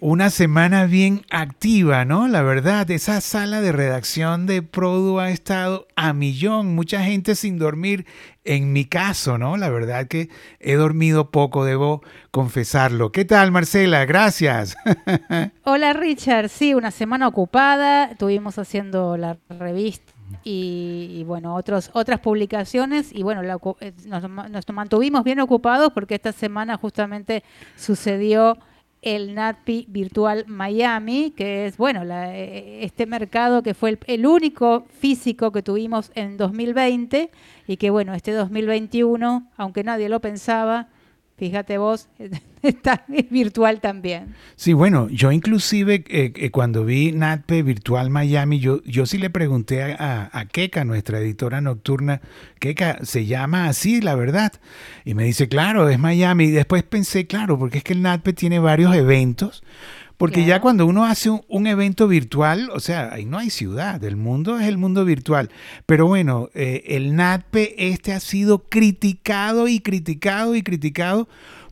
una 0.00 0.30
semana 0.30 0.86
bien 0.86 1.22
activa, 1.30 2.04
¿no? 2.04 2.26
La 2.26 2.42
verdad, 2.42 2.90
esa 2.90 3.20
sala 3.20 3.60
de 3.60 3.70
redacción 3.70 4.46
de 4.46 4.62
Produ 4.62 5.18
ha 5.20 5.30
estado 5.30 5.86
a 5.94 6.14
millón, 6.14 6.74
mucha 6.74 7.02
gente 7.02 7.34
sin 7.34 7.58
dormir. 7.58 8.06
En 8.42 8.72
mi 8.72 8.86
caso, 8.86 9.36
¿no? 9.36 9.58
La 9.58 9.68
verdad 9.68 10.08
que 10.08 10.30
he 10.58 10.74
dormido 10.74 11.30
poco, 11.30 11.66
debo 11.66 12.02
confesarlo. 12.30 13.12
¿Qué 13.12 13.26
tal, 13.26 13.52
Marcela? 13.52 14.06
Gracias. 14.06 14.76
Hola, 15.64 15.92
Richard. 15.92 16.48
Sí, 16.48 16.72
una 16.72 16.90
semana 16.90 17.28
ocupada. 17.28 18.06
Estuvimos 18.06 18.58
haciendo 18.58 19.18
la 19.18 19.36
revista 19.50 20.12
y, 20.42 21.22
bueno, 21.26 21.54
otros, 21.54 21.90
otras 21.92 22.20
publicaciones 22.20 23.12
y 23.12 23.22
bueno, 23.22 23.42
eh, 23.80 23.92
nos, 24.06 24.22
nos, 24.50 24.68
mantuvimos 24.72 25.22
bien 25.22 25.40
ocupados 25.40 25.92
porque 25.92 26.14
esta 26.14 26.32
semana 26.32 26.78
justamente 26.78 27.44
sucedió 27.76 28.56
el 29.02 29.34
NATPI 29.34 29.86
Virtual 29.88 30.44
Miami, 30.46 31.32
que 31.36 31.66
es, 31.66 31.76
bueno, 31.76 32.02
eh, 32.04 32.80
este 32.82 33.06
mercado 33.06 33.62
que 33.62 33.74
fue 33.74 33.98
el, 34.06 34.26
único 34.26 34.84
físico 34.90 35.52
que 35.52 35.62
tuvimos 35.62 36.12
en 36.14 36.36
2020 36.36 37.30
y 37.66 37.76
que, 37.76 37.90
bueno, 37.90 38.14
este 38.14 38.32
2021, 38.32 39.50
aunque 39.56 39.84
nadie 39.84 40.08
lo 40.08 40.20
pensaba, 40.20 40.88
fíjate 41.40 41.78
vos, 41.78 42.06
está 42.62 43.06
virtual 43.30 43.80
también. 43.80 44.34
Sí, 44.56 44.74
bueno, 44.74 45.08
yo 45.08 45.32
inclusive 45.32 46.04
eh, 46.06 46.32
eh, 46.36 46.50
cuando 46.50 46.84
vi 46.84 47.12
NATPE 47.12 47.62
Virtual 47.62 48.10
Miami, 48.10 48.60
yo, 48.60 48.82
yo 48.84 49.06
sí 49.06 49.16
le 49.16 49.30
pregunté 49.30 49.82
a, 49.82 50.28
a, 50.30 50.44
Keka, 50.44 50.84
nuestra 50.84 51.18
editora 51.18 51.62
nocturna, 51.62 52.20
Keka, 52.58 52.98
¿se 53.04 53.24
llama 53.24 53.68
así, 53.68 54.02
la 54.02 54.16
verdad? 54.16 54.52
Y 55.06 55.14
me 55.14 55.24
dice, 55.24 55.48
claro, 55.48 55.88
es 55.88 55.98
Miami. 55.98 56.44
Y 56.44 56.50
después 56.50 56.82
pensé, 56.82 57.26
claro, 57.26 57.58
porque 57.58 57.78
es 57.78 57.84
que 57.84 57.94
el 57.94 58.02
NATPE 58.02 58.34
tiene 58.34 58.58
varios 58.58 58.94
eventos. 58.94 59.62
Porque 60.20 60.44
ya 60.44 60.60
cuando 60.60 60.84
uno 60.84 61.06
hace 61.06 61.30
un, 61.30 61.66
evento 61.66 62.06
virtual, 62.06 62.68
o 62.74 62.78
sea, 62.78 63.08
ahí 63.10 63.24
no 63.24 63.38
hay 63.38 63.48
ciudad, 63.48 64.04
el 64.04 64.16
mundo 64.16 64.58
es 64.58 64.68
el 64.68 64.76
mundo 64.76 65.06
virtual. 65.06 65.48
Pero 65.86 66.06
bueno, 66.06 66.50
eh, 66.52 66.82
el 66.88 67.16
NATPE 67.16 67.88
este 67.88 68.12
ha 68.12 68.20
sido 68.20 68.58
criticado 68.58 69.66
y 69.66 69.80
criticado 69.80 70.54
y 70.56 70.62
criticado 70.62 71.26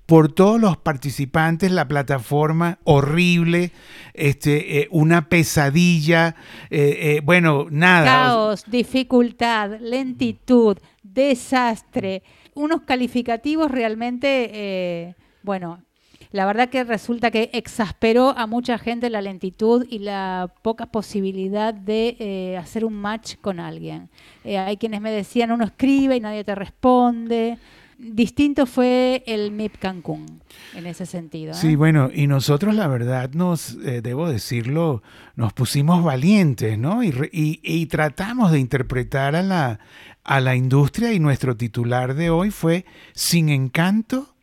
por 0.06 0.32
todos 0.32 0.58
los 0.58 0.78
participantes, 0.78 1.70
la 1.70 1.88
plataforma 1.88 2.78
horrible, 2.84 3.70
este, 4.14 4.78
eh, 4.80 4.88
una 4.92 5.28
pesadilla, 5.28 6.34
eh, 6.70 7.20
bueno, 7.24 7.66
nada. 7.70 8.06
Caos, 8.06 8.64
dificultad, 8.66 9.78
lentitud, 9.78 10.78
desastre, 11.02 12.22
unos 12.54 12.80
calificativos 12.80 13.70
realmente, 13.70 15.14
bueno, 15.42 15.82
la 16.30 16.46
verdad 16.46 16.68
que 16.68 16.84
resulta 16.84 17.30
que 17.30 17.50
exasperó 17.52 18.36
a 18.36 18.46
mucha 18.46 18.78
gente 18.78 19.08
la 19.08 19.22
lentitud 19.22 19.86
y 19.88 20.00
la 20.00 20.52
poca 20.62 20.86
posibilidad 20.86 21.72
de 21.72 22.16
eh, 22.18 22.56
hacer 22.58 22.84
un 22.84 22.94
match 22.94 23.36
con 23.40 23.60
alguien. 23.60 24.10
Eh, 24.44 24.58
hay 24.58 24.76
quienes 24.76 25.00
me 25.00 25.10
decían, 25.10 25.52
uno 25.52 25.64
escribe 25.64 26.16
y 26.16 26.20
nadie 26.20 26.44
te 26.44 26.54
responde. 26.54 27.58
Distinto 27.98 28.66
fue 28.66 29.24
el 29.26 29.50
MIP 29.50 29.78
Cancún 29.78 30.40
en 30.76 30.86
ese 30.86 31.04
sentido. 31.04 31.54
Sí, 31.54 31.72
¿eh? 31.72 31.76
bueno, 31.76 32.10
y 32.14 32.28
nosotros 32.28 32.74
la 32.74 32.86
verdad 32.86 33.30
nos, 33.32 33.76
debo 33.82 34.28
decirlo, 34.28 35.02
nos 35.34 35.52
pusimos 35.52 36.04
valientes, 36.04 36.78
¿no? 36.78 37.02
Y, 37.02 37.12
y, 37.32 37.86
tratamos 37.86 38.52
de 38.52 38.60
interpretar 38.60 39.34
a 39.34 39.42
la, 39.42 39.80
a 40.22 40.40
la 40.40 40.54
industria 40.54 41.12
y 41.12 41.18
nuestro 41.18 41.56
titular 41.56 42.14
de 42.14 42.30
hoy 42.30 42.50
fue 42.52 42.84
Sin 43.14 43.48
encanto 43.48 44.36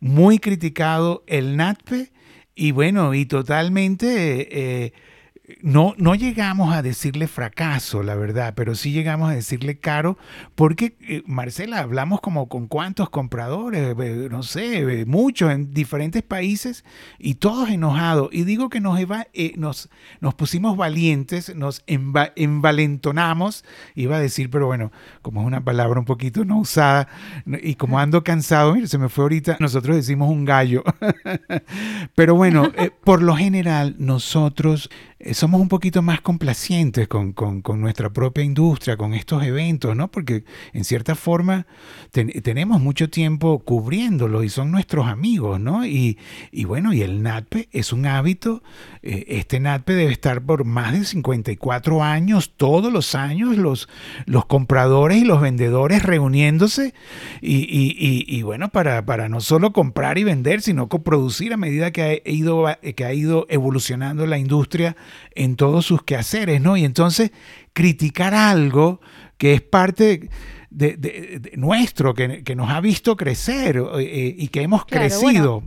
muy 0.00 0.38
criticado 0.38 1.22
el 1.26 1.56
NATPE 1.56 2.12
y 2.54 2.72
bueno, 2.72 3.14
y 3.14 3.26
totalmente 3.26 4.84
eh, 4.84 4.92
no, 5.62 5.94
no 5.96 6.14
llegamos 6.14 6.74
a 6.74 6.82
decirle 6.82 7.26
fracaso, 7.26 8.02
la 8.02 8.14
verdad, 8.14 8.54
pero 8.54 8.74
sí 8.74 8.92
llegamos 8.92 9.30
a 9.30 9.34
decirle 9.34 9.78
caro, 9.78 10.18
porque, 10.54 10.96
eh, 11.00 11.22
Marcela, 11.26 11.78
hablamos 11.78 12.20
como 12.20 12.48
con 12.48 12.66
cuántos 12.66 13.10
compradores, 13.10 13.94
eh, 13.98 14.28
no 14.30 14.42
sé, 14.42 15.04
muchos 15.06 15.50
en 15.50 15.72
diferentes 15.72 16.22
países 16.22 16.84
y 17.18 17.34
todos 17.34 17.70
enojados. 17.70 18.28
Y 18.32 18.44
digo 18.44 18.68
que 18.68 18.80
nos, 18.80 18.98
eh, 19.00 19.52
nos, 19.56 19.88
nos 20.20 20.34
pusimos 20.34 20.76
valientes, 20.76 21.54
nos 21.54 21.82
envalentonamos, 21.86 23.64
iba 23.94 24.16
a 24.16 24.20
decir, 24.20 24.50
pero 24.50 24.66
bueno, 24.66 24.92
como 25.22 25.40
es 25.40 25.46
una 25.46 25.64
palabra 25.64 26.00
un 26.00 26.06
poquito 26.06 26.44
no 26.44 26.58
usada, 26.58 27.08
y 27.62 27.74
como 27.74 27.98
ando 27.98 28.24
cansado, 28.24 28.74
mire, 28.74 28.86
se 28.86 28.98
me 28.98 29.08
fue 29.08 29.24
ahorita, 29.24 29.56
nosotros 29.60 29.96
decimos 29.96 30.30
un 30.30 30.44
gallo. 30.44 30.84
pero 32.14 32.34
bueno, 32.34 32.72
por 33.04 33.22
lo 33.22 33.36
general, 33.36 33.96
nosotros 33.98 34.90
eh, 34.90 35.09
somos 35.32 35.60
un 35.60 35.68
poquito 35.68 36.00
más 36.00 36.22
complacientes 36.22 37.06
con, 37.06 37.34
nuestra 37.76 38.10
propia 38.10 38.42
industria, 38.42 38.96
con 38.96 39.12
estos 39.12 39.42
eventos, 39.44 39.94
¿no? 39.94 40.10
Porque 40.10 40.44
en 40.72 40.84
cierta 40.84 41.14
forma 41.14 41.66
tenemos 42.10 42.80
mucho 42.80 43.10
tiempo 43.10 43.58
cubriéndolo 43.58 44.42
y 44.42 44.48
son 44.48 44.70
nuestros 44.70 45.06
amigos, 45.08 45.60
¿no? 45.60 45.84
Y, 45.84 46.16
bueno, 46.64 46.94
y 46.94 47.02
el 47.02 47.22
NATPE 47.22 47.68
es 47.72 47.92
un 47.92 48.06
hábito, 48.06 48.62
eh, 49.02 49.26
este 49.28 49.60
NATPE 49.60 49.92
debe 49.92 50.12
estar 50.12 50.40
por 50.42 50.64
más 50.64 50.92
de 50.92 51.04
54 51.04 52.02
años, 52.02 52.54
todos 52.56 52.90
los 52.92 53.14
años 53.14 53.58
los, 53.58 53.88
los 54.24 54.46
compradores 54.46 55.18
y 55.18 55.24
los 55.24 55.40
vendedores 55.40 56.02
reuniéndose 56.02 56.94
y, 57.42 58.42
bueno, 58.42 58.70
para, 58.70 59.04
para, 59.04 59.28
no 59.28 59.40
solo 59.40 59.72
comprar 59.72 60.16
y 60.16 60.24
vender, 60.24 60.62
sino 60.62 60.88
coproducir 60.88 61.52
a 61.52 61.58
medida 61.58 61.90
que 61.90 62.02
ha 62.02 62.30
ido, 62.30 62.66
que 62.96 63.04
ha 63.04 63.12
ido 63.12 63.46
evolucionando 63.50 64.26
la 64.26 64.38
industria 64.38 64.96
en 65.34 65.56
todos 65.56 65.86
sus 65.86 66.02
quehaceres, 66.02 66.60
¿no? 66.60 66.76
Y 66.76 66.84
entonces 66.84 67.32
criticar 67.72 68.34
algo 68.34 69.00
que 69.38 69.54
es 69.54 69.62
parte 69.62 70.28
de, 70.70 71.52
nuestro, 71.56 72.14
que, 72.14 72.54
nos 72.54 72.70
ha 72.70 72.80
visto 72.80 73.16
crecer 73.16 73.82
eh, 73.98 74.34
y 74.36 74.48
que 74.48 74.62
hemos 74.62 74.84
crecido. 74.84 75.62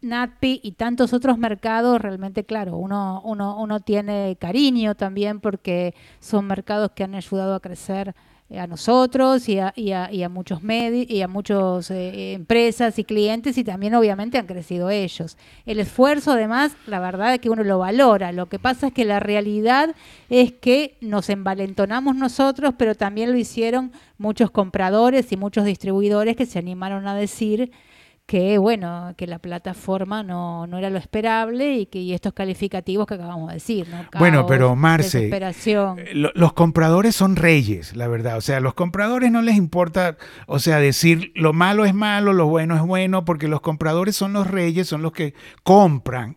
NATPI 0.00 0.60
y 0.62 0.72
tantos 0.72 1.12
otros 1.12 1.38
mercados, 1.38 2.00
realmente, 2.00 2.44
claro, 2.44 2.76
uno, 2.76 3.20
uno, 3.24 3.60
uno 3.60 3.80
tiene 3.80 4.36
cariño 4.40 4.94
también 4.94 5.40
porque 5.40 5.94
son 6.20 6.46
mercados 6.46 6.92
que 6.94 7.02
han 7.02 7.16
ayudado 7.16 7.54
a 7.54 7.60
crecer 7.60 8.14
a 8.56 8.66
nosotros 8.66 9.46
y 9.48 9.58
a, 9.58 9.74
y 9.76 9.92
a, 9.92 10.10
y 10.10 10.22
a 10.22 10.30
muchos 10.30 10.62
medios 10.62 11.10
y 11.10 11.20
a 11.20 11.28
muchas 11.28 11.90
eh, 11.90 12.32
empresas 12.32 12.98
y 12.98 13.04
clientes 13.04 13.58
y 13.58 13.64
también 13.64 13.94
obviamente 13.94 14.38
han 14.38 14.46
crecido 14.46 14.88
ellos. 14.88 15.36
El 15.66 15.80
esfuerzo 15.80 16.32
además, 16.32 16.72
la 16.86 16.98
verdad 16.98 17.34
es 17.34 17.40
que 17.40 17.50
uno 17.50 17.62
lo 17.62 17.78
valora. 17.78 18.32
Lo 18.32 18.46
que 18.46 18.58
pasa 18.58 18.86
es 18.86 18.92
que 18.94 19.04
la 19.04 19.20
realidad 19.20 19.94
es 20.30 20.52
que 20.52 20.96
nos 21.02 21.28
envalentonamos 21.28 22.16
nosotros, 22.16 22.74
pero 22.78 22.94
también 22.94 23.32
lo 23.32 23.38
hicieron 23.38 23.92
muchos 24.16 24.50
compradores 24.50 25.30
y 25.30 25.36
muchos 25.36 25.66
distribuidores 25.66 26.34
que 26.34 26.46
se 26.46 26.58
animaron 26.58 27.06
a 27.06 27.14
decir 27.14 27.70
que 28.28 28.58
bueno, 28.58 29.14
que 29.16 29.26
la 29.26 29.38
plataforma 29.38 30.22
no, 30.22 30.66
no 30.66 30.76
era 30.76 30.90
lo 30.90 30.98
esperable 30.98 31.78
y 31.78 31.86
que 31.86 31.98
y 31.98 32.12
estos 32.12 32.34
calificativos 32.34 33.06
que 33.06 33.14
acabamos 33.14 33.48
de 33.48 33.54
decir, 33.54 33.88
¿no? 33.88 34.04
bueno, 34.18 34.44
pero 34.44 34.76
Marce, 34.76 35.30
eh, 35.32 36.12
los 36.12 36.52
compradores 36.52 37.16
son 37.16 37.36
reyes, 37.36 37.96
la 37.96 38.06
verdad. 38.06 38.36
O 38.36 38.42
sea, 38.42 38.60
los 38.60 38.74
compradores 38.74 39.32
no 39.32 39.40
les 39.40 39.56
importa, 39.56 40.18
o 40.46 40.58
sea, 40.58 40.78
decir 40.78 41.32
lo 41.36 41.54
malo 41.54 41.86
es 41.86 41.94
malo, 41.94 42.34
lo 42.34 42.46
bueno 42.46 42.76
es 42.76 42.82
bueno, 42.82 43.24
porque 43.24 43.48
los 43.48 43.62
compradores 43.62 44.14
son 44.14 44.34
los 44.34 44.46
reyes, 44.46 44.86
son 44.86 45.00
los 45.00 45.12
que 45.12 45.32
compran. 45.62 46.36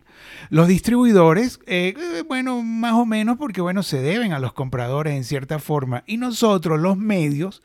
Los 0.50 0.68
distribuidores, 0.68 1.60
eh, 1.66 1.94
eh, 1.98 2.24
bueno, 2.28 2.62
más 2.64 2.94
o 2.94 3.06
menos 3.06 3.38
porque, 3.38 3.60
bueno, 3.62 3.84
se 3.84 4.02
deben 4.02 4.34
a 4.34 4.40
los 4.40 4.54
compradores 4.54 5.14
en 5.14 5.24
cierta 5.24 5.60
forma. 5.60 6.04
Y 6.08 6.18
nosotros, 6.18 6.80
los 6.80 6.98
medios, 6.98 7.62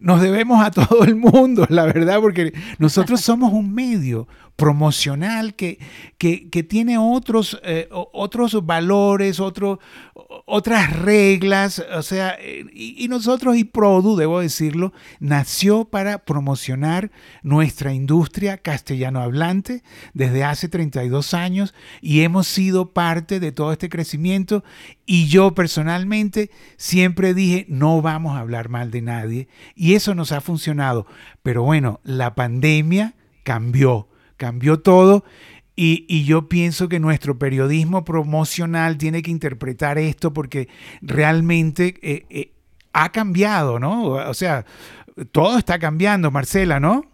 nos 0.00 0.20
debemos 0.20 0.64
a 0.64 0.70
todo 0.70 1.04
el 1.04 1.16
mundo, 1.16 1.66
la 1.70 1.84
verdad, 1.84 2.20
porque 2.20 2.52
nosotros 2.78 3.20
somos 3.20 3.52
un 3.52 3.74
medio 3.74 4.26
promocional 4.60 5.54
que, 5.54 5.78
que, 6.18 6.62
tiene 6.62 6.98
otros, 6.98 7.58
eh, 7.64 7.88
otros 7.90 8.66
valores, 8.66 9.40
otras 9.40 10.92
reglas, 11.00 11.82
o 11.96 12.02
sea, 12.02 12.36
y, 12.70 13.08
nosotros 13.08 13.56
y 13.56 13.64
Produ, 13.64 14.16
debo 14.16 14.40
decirlo, 14.40 14.92
nació 15.18 15.86
para 15.86 16.26
promocionar 16.26 17.10
nuestra 17.42 17.94
industria 17.94 18.58
castellano 18.58 19.22
hablante 19.22 19.82
desde 20.12 20.44
hace 20.44 20.68
32 20.68 21.32
años 21.32 21.72
y 22.02 22.20
hemos 22.20 22.46
sido 22.46 22.92
parte 22.92 23.40
de 23.40 23.52
todo 23.52 23.72
este 23.72 23.88
crecimiento 23.88 24.62
y 25.06 25.28
yo 25.28 25.54
personalmente 25.54 26.50
siempre 26.76 27.32
dije, 27.32 27.64
no 27.70 28.02
vamos 28.02 28.36
a 28.36 28.40
hablar 28.40 28.68
mal 28.68 28.90
de 28.90 29.00
nadie 29.00 29.48
y 29.74 29.94
eso 29.94 30.14
nos 30.14 30.32
ha 30.32 30.42
funcionado, 30.42 31.06
pero 31.42 31.62
bueno, 31.62 32.00
la 32.04 32.34
pandemia 32.34 33.14
cambió 33.42 34.10
cambió 34.40 34.80
todo 34.80 35.22
Y, 35.76 36.24
yo 36.24 36.48
pienso 36.48 36.88
que 36.88 36.98
nuestro 36.98 37.38
periodismo 37.38 38.04
promocional 38.04 38.98
tiene 38.98 39.22
que 39.22 39.30
interpretar 39.30 39.98
esto 39.98 40.32
porque 40.32 40.68
realmente 41.00 41.94
eh, 42.02 42.26
eh, 42.28 42.52
ha 42.92 43.12
cambiado, 43.12 43.78
¿no? 43.78 44.02
O 44.28 44.34
sea, 44.34 44.66
todo 45.32 45.56
está 45.56 45.78
cambiando, 45.78 46.30
Marcela, 46.30 46.80
¿no? 46.80 47.06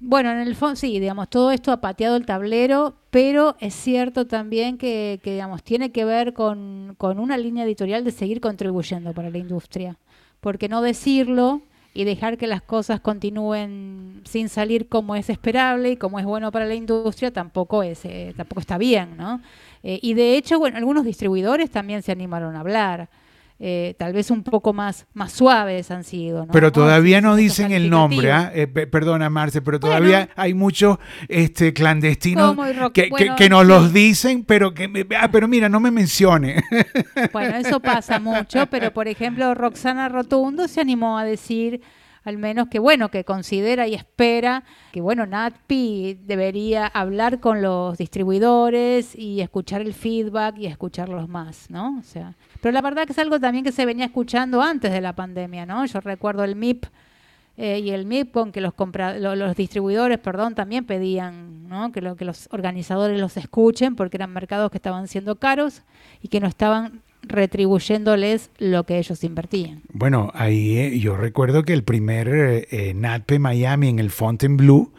Bueno, 0.00 0.30
en 0.32 0.38
el 0.38 0.54
fondo, 0.54 0.76
sí, 0.76 1.00
digamos, 1.00 1.28
todo 1.28 1.50
esto 1.50 1.70
ha 1.72 1.80
pateado 1.80 2.16
el 2.16 2.24
tablero, 2.24 2.96
pero 3.10 3.56
es 3.60 3.74
cierto 3.74 4.26
también 4.26 4.78
que, 4.78 5.20
digamos, 5.22 5.62
tiene 5.62 5.92
que 5.92 6.04
ver 6.04 6.32
con, 6.32 6.94
con, 6.96 7.18
una 7.18 7.36
línea 7.36 7.64
editorial 7.64 8.04
de 8.04 8.10
seguir 8.10 8.40
contribuyendo 8.40 9.12
para 9.12 9.30
la 9.30 9.38
industria. 9.38 9.98
Porque 10.40 10.68
no 10.68 10.80
decirlo 10.82 11.62
y 11.94 12.02
dejar 12.02 12.36
que 12.36 12.48
las 12.48 12.60
cosas 12.60 13.00
continúen 13.00 14.20
sin 14.24 14.48
salir 14.48 14.88
como 14.88 15.14
es 15.14 15.30
esperable 15.30 15.92
y 15.92 15.96
como 15.96 16.18
es 16.18 16.24
bueno 16.26 16.50
para 16.50 16.66
la 16.66 16.74
industria 16.74 17.32
tampoco, 17.32 17.84
es, 17.84 18.04
eh, 18.04 18.34
tampoco 18.36 18.60
está 18.60 18.78
bien, 18.78 19.16
¿no? 19.16 19.40
Eh, 19.84 20.00
y 20.02 20.14
de 20.14 20.36
hecho, 20.36 20.58
bueno, 20.58 20.76
algunos 20.76 21.04
distribuidores 21.04 21.70
también 21.70 22.02
se 22.02 22.10
animaron 22.10 22.56
a 22.56 22.60
hablar. 22.60 23.08
Eh, 23.60 23.94
tal 23.98 24.12
vez 24.12 24.32
un 24.32 24.42
poco 24.42 24.72
más, 24.72 25.06
más 25.14 25.32
suaves 25.32 25.90
han 25.92 26.02
sido. 26.02 26.48
Pero 26.52 26.72
todavía 26.72 27.20
no 27.20 27.36
dicen 27.36 27.70
el 27.70 27.88
nombre, 27.88 28.32
¿ah? 28.32 28.50
eh, 28.52 28.66
perdona 28.66 29.30
Marce, 29.30 29.62
pero 29.62 29.78
todavía 29.78 30.28
hay 30.34 30.54
muchos 30.54 30.98
este, 31.28 31.72
clandestinos 31.72 32.56
que, 32.92 33.10
que, 33.36 33.48
nos 33.48 33.64
los 33.64 33.92
dicen, 33.92 34.44
pero 34.44 34.74
que 34.74 35.06
ah, 35.18 35.28
pero 35.30 35.46
mira, 35.46 35.68
no 35.68 35.78
me 35.80 35.90
mencione. 35.90 36.62
Bueno, 37.32 37.56
eso 37.56 37.80
pasa 37.80 38.18
mucho, 38.18 38.66
pero 38.66 38.92
por 38.92 39.08
ejemplo, 39.08 39.54
Roxana 39.54 40.08
Rotundo 40.08 40.66
se 40.68 40.80
animó 40.80 41.16
a 41.18 41.24
decir 41.24 41.80
al 42.24 42.38
menos 42.38 42.68
que 42.68 42.78
bueno, 42.78 43.10
que 43.10 43.24
considera 43.24 43.86
y 43.86 43.94
espera 43.94 44.64
que 44.92 45.00
bueno, 45.00 45.26
NatPi 45.26 46.20
debería 46.24 46.86
hablar 46.86 47.40
con 47.40 47.62
los 47.62 47.98
distribuidores 47.98 49.14
y 49.16 49.40
escuchar 49.40 49.80
el 49.82 49.94
feedback 49.94 50.58
y 50.58 50.66
escucharlos 50.66 51.28
más, 51.28 51.70
¿no? 51.70 51.98
O 51.98 52.02
sea, 52.02 52.34
pero 52.60 52.72
la 52.72 52.80
verdad 52.80 53.06
que 53.06 53.12
es 53.12 53.18
algo 53.18 53.38
también 53.38 53.64
que 53.64 53.72
se 53.72 53.86
venía 53.86 54.06
escuchando 54.06 54.62
antes 54.62 54.92
de 54.92 55.00
la 55.00 55.14
pandemia, 55.14 55.66
¿no? 55.66 55.84
Yo 55.84 56.00
recuerdo 56.00 56.44
el 56.44 56.56
MIP 56.56 56.86
eh, 57.56 57.78
y 57.78 57.90
el 57.90 58.04
MIP 58.04 58.32
con 58.32 58.50
que 58.50 58.60
los, 58.60 58.74
los 58.76 59.56
distribuidores, 59.56 60.18
perdón, 60.18 60.54
también 60.54 60.84
pedían 60.84 61.68
¿no? 61.68 61.92
que, 61.92 62.00
lo, 62.00 62.16
que 62.16 62.24
los 62.24 62.48
organizadores 62.50 63.20
los 63.20 63.36
escuchen 63.36 63.94
porque 63.94 64.16
eran 64.16 64.32
mercados 64.32 64.70
que 64.70 64.78
estaban 64.78 65.06
siendo 65.06 65.36
caros 65.36 65.82
y 66.20 66.28
que 66.28 66.40
no 66.40 66.48
estaban 66.48 67.02
retribuyéndoles 67.26 68.50
lo 68.58 68.84
que 68.84 68.98
ellos 68.98 69.22
invertían. 69.24 69.82
Bueno, 69.92 70.30
ahí 70.34 70.78
eh, 70.78 70.98
yo 70.98 71.16
recuerdo 71.16 71.64
que 71.64 71.72
el 71.72 71.84
primer 71.84 72.28
eh, 72.28 72.92
NATPE 72.94 73.38
Miami 73.38 73.88
en 73.88 73.98
el 73.98 74.10
Fontainebleau 74.10 74.92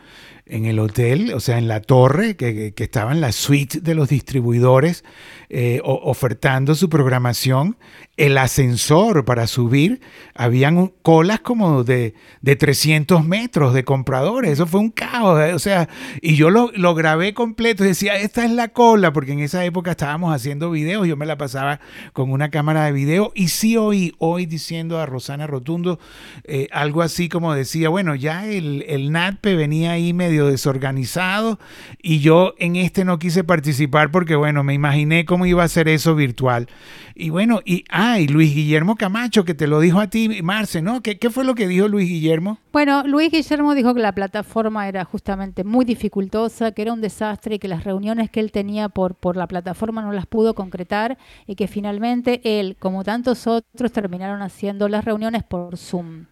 en 0.48 0.66
el 0.66 0.78
hotel, 0.80 1.34
o 1.34 1.40
sea, 1.40 1.58
en 1.58 1.68
la 1.68 1.82
torre, 1.82 2.36
que, 2.36 2.74
que 2.74 2.84
estaba 2.84 3.12
en 3.12 3.22
la 3.22 3.32
suite 3.32 3.80
de 3.80 3.96
los 3.96 4.10
distribuidores, 4.10 5.04
eh, 5.50 5.82
ofertando 5.84 6.76
su 6.76 6.90
programación, 6.90 7.78
el 8.18 8.38
ascensor 8.38 9.26
para 9.26 9.48
subir, 9.48 10.02
habían 10.34 10.88
colas 11.02 11.40
como 11.40 11.84
de, 11.84 12.14
de 12.42 12.56
300 12.56 13.26
metros 13.26 13.74
de 13.74 13.84
compradores, 13.84 14.52
eso 14.52 14.68
fue 14.68 14.80
un 14.80 14.90
caos, 14.90 15.40
eh, 15.42 15.54
o 15.54 15.60
sea, 15.60 15.90
y 16.22 16.36
yo 16.36 16.50
lo, 16.50 16.72
lo, 16.76 16.94
grabé 16.94 17.34
completo, 17.34 17.84
decía, 17.84 18.16
esta 18.16 18.46
es 18.46 18.52
la 18.52 18.70
cola, 18.70 19.14
porque 19.14 19.34
en 19.34 19.40
esa 19.40 19.66
época 19.66 19.92
estábamos 19.92 20.34
haciendo 20.34 20.72
videos, 20.72 21.08
yo 21.08 21.18
me 21.18 21.26
la 21.26 21.38
pasaba 21.38 21.80
con 22.14 22.32
una 22.32 22.50
cámara 22.50 22.86
de 22.86 22.92
video, 22.92 23.32
y 23.36 23.48
sí 23.48 23.78
oí 23.78 24.14
hoy 24.20 24.46
diciendo 24.46 25.00
a 25.00 25.06
Rosana 25.06 25.48
Rotundo 25.48 26.00
eh, 26.44 26.68
algo 26.72 27.02
así 27.02 27.30
como 27.30 27.54
decía, 27.54 27.90
bueno, 27.90 28.14
ya 28.16 28.48
el, 28.48 28.86
el 28.88 29.12
NATPE 29.12 29.56
venía 29.56 29.92
ahí 29.92 30.14
medio 30.14 30.35
desorganizado, 30.44 31.60
y 32.02 32.20
yo 32.20 32.54
en 32.60 32.76
este 32.76 33.06
no 33.06 33.18
quise 33.20 33.44
participar 33.44 34.12
porque, 34.12 34.36
bueno, 34.36 34.64
me 34.64 34.74
imaginé 34.74 35.26
cómo 35.26 35.46
iba 35.46 35.64
a 35.64 35.68
ser 35.68 35.88
eso 35.88 36.16
virtual. 36.16 36.68
Y 37.16 37.30
bueno, 37.30 37.62
y, 37.64 37.86
ah, 37.90 38.18
Luis 38.28 38.54
Guillermo 38.54 38.98
Camacho, 38.98 39.46
que 39.46 39.54
te 39.54 39.68
lo 39.68 39.80
dijo 39.80 40.02
a 40.02 40.10
ti, 40.10 40.42
Marce, 40.44 40.82
¿no? 40.82 41.02
¿Qué, 41.02 41.18
¿Qué 41.18 41.30
fue 41.30 41.46
lo 41.46 41.56
que 41.56 41.68
dijo 41.68 41.88
Luis 41.88 42.10
Guillermo? 42.10 42.60
Bueno, 42.74 43.04
Luis 43.08 43.32
Guillermo 43.32 43.74
dijo 43.74 43.94
que 43.94 44.02
la 44.02 44.12
plataforma 44.12 44.90
era 44.90 45.06
justamente 45.06 45.64
muy 45.64 45.86
dificultosa, 45.86 46.74
que 46.74 46.82
era 46.82 46.92
un 46.92 47.00
desastre 47.00 47.56
y 47.56 47.60
que 47.60 47.70
las 47.70 47.86
reuniones 47.86 48.30
que 48.30 48.42
él 48.42 48.52
tenía 48.52 48.90
por, 48.90 49.16
por 49.16 49.38
la 49.38 49.48
plataforma 49.48 50.02
no 50.02 50.12
las 50.12 50.26
pudo 50.26 50.56
concretar 50.56 51.18
y 51.48 51.56
que 51.56 51.68
finalmente 51.68 52.42
él, 52.44 52.76
como 52.80 53.06
tantos 53.06 53.48
otros, 53.48 53.92
terminaron 53.94 54.42
haciendo 54.42 54.90
las 54.90 55.06
reuniones 55.06 55.44
por 55.44 55.78
Zoom. 55.78 56.26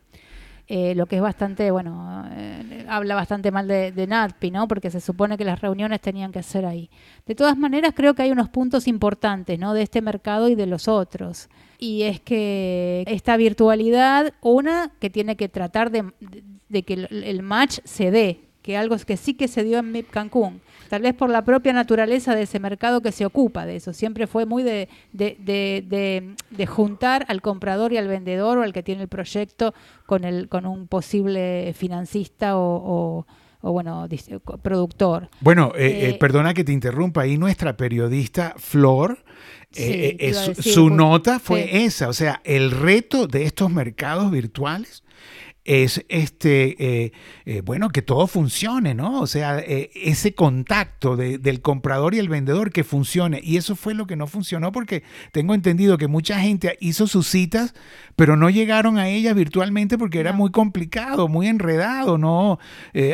Eh, 0.68 0.96
lo 0.96 1.08
que 1.08 1.18
es 1.18 1.22
bastante, 1.22 1.72
bueno, 1.72 2.26
eh, 2.32 2.86
habla 2.88 3.16
bastante 3.16 3.52
mal 3.52 3.68
de, 3.68 3.92
de 3.92 4.08
¿no? 4.08 4.68
Porque 4.68 4.90
se 4.90 5.02
supone 5.02 5.38
que 5.38 5.44
las 5.44 5.60
reuniones 5.60 6.00
tenían 6.00 6.32
que 6.32 6.42
ser 6.42 6.66
ahí. 6.66 6.90
De 7.26 7.36
todas 7.36 7.58
maneras, 7.58 7.94
creo 7.96 8.14
que 8.14 8.22
hay 8.22 8.32
unos 8.32 8.50
puntos 8.50 8.88
importantes, 8.88 9.60
¿no? 9.60 9.74
De 9.74 9.82
este 9.82 10.02
mercado 10.02 10.48
y 10.48 10.56
de 10.56 10.66
los 10.66 10.88
otros. 10.88 11.50
Y 11.80 12.04
es 12.04 12.22
que 12.22 13.04
esta 13.08 13.36
virtualidad, 13.36 14.34
una, 14.42 14.92
que 15.00 15.10
tiene 15.10 15.36
que 15.36 15.50
tratar 15.50 15.92
de, 15.92 16.06
de 16.70 16.84
que 16.84 16.94
el 16.94 17.44
match 17.44 17.80
se 17.84 18.10
dé, 18.10 18.40
que 18.62 18.78
algo 18.78 18.96
que 18.98 19.18
sí 19.18 19.34
que 19.34 19.50
se 19.50 19.66
dio 19.66 19.80
en 19.80 19.92
MIP 19.92 20.10
Cancún 20.10 20.62
tal 20.94 21.02
vez 21.02 21.16
por 21.16 21.32
la 21.32 21.44
propia 21.44 21.74
naturaleza 21.74 22.36
de 22.36 22.44
ese 22.44 22.60
mercado 22.60 23.02
que 23.02 23.12
se 23.12 23.26
ocupa 23.26 23.66
de 23.66 23.78
eso. 23.78 23.94
Siempre 23.94 24.28
fue 24.28 24.46
muy 24.46 24.62
de, 24.62 24.88
de, 25.12 26.66
juntar 26.68 27.26
al 27.30 27.42
comprador 27.42 27.94
y 27.94 27.98
al 27.98 28.08
vendedor 28.08 28.60
o 28.60 28.62
al 28.62 28.74
que 28.74 28.84
tiene 28.84 29.02
el 29.02 29.08
proyecto 29.08 29.74
con, 30.06 30.24
el, 30.24 30.50
con 30.50 30.68
un 30.68 30.88
posible 30.88 31.74
financista 31.76 32.52
o, 32.58 33.26
bueno, 33.64 34.08
productor. 34.62 35.30
Bueno, 35.40 35.72
eh, 35.76 36.12
eh, 36.12 36.18
perdona 36.20 36.54
que 36.54 36.64
te 36.64 36.72
interrumpa, 36.72 37.22
ahí 37.22 37.40
nuestra 37.40 37.76
periodista 37.76 38.54
Flor, 38.58 39.18
eh, 39.74 40.32
su 40.60 40.92
nota 40.92 41.40
fue 41.40 41.86
esa, 41.86 42.08
o 42.08 42.14
sea, 42.14 42.40
el 42.44 42.70
reto 42.70 43.26
de 43.26 43.46
estos 43.46 43.72
mercados 43.72 44.30
virtuales 44.30 45.04
es 45.66 46.04
este, 46.10 46.76
eh, 47.06 47.12
eh, 47.46 47.62
bueno, 47.62 47.90
que 47.90 48.02
todo 48.02 48.28
funcione, 48.28 48.94
¿no? 48.94 49.22
O 49.22 49.28
sea, 49.28 49.60
eh, 49.60 49.92
ese 49.96 50.36
contacto 50.36 51.16
del 51.16 51.62
comprador 51.62 52.16
y 52.16 52.20
el 52.20 52.28
vendedor 52.28 52.72
que 52.72 52.84
funcione. 52.84 53.40
Y 53.42 53.58
eso 53.58 53.76
fue 53.76 53.94
lo 53.94 54.06
que 54.06 54.16
no 54.16 54.28
funcionó 54.28 54.72
porque 54.72 55.04
tengo 55.32 55.54
entendido 55.54 55.98
que 55.98 56.08
mucha 56.08 56.40
gente 56.40 56.78
hizo 56.82 57.08
sus 57.08 57.28
citas, 57.28 57.74
pero 58.16 58.36
no 58.36 58.50
llegaron 58.50 58.98
a 58.98 59.08
ellas 59.08 59.36
virtualmente 59.36 59.98
porque 59.98 60.20
era 60.20 60.34
muy 60.34 60.52
complicado, 60.52 61.28
muy 61.28 61.48
enredado, 61.48 62.18
¿no? 62.18 62.60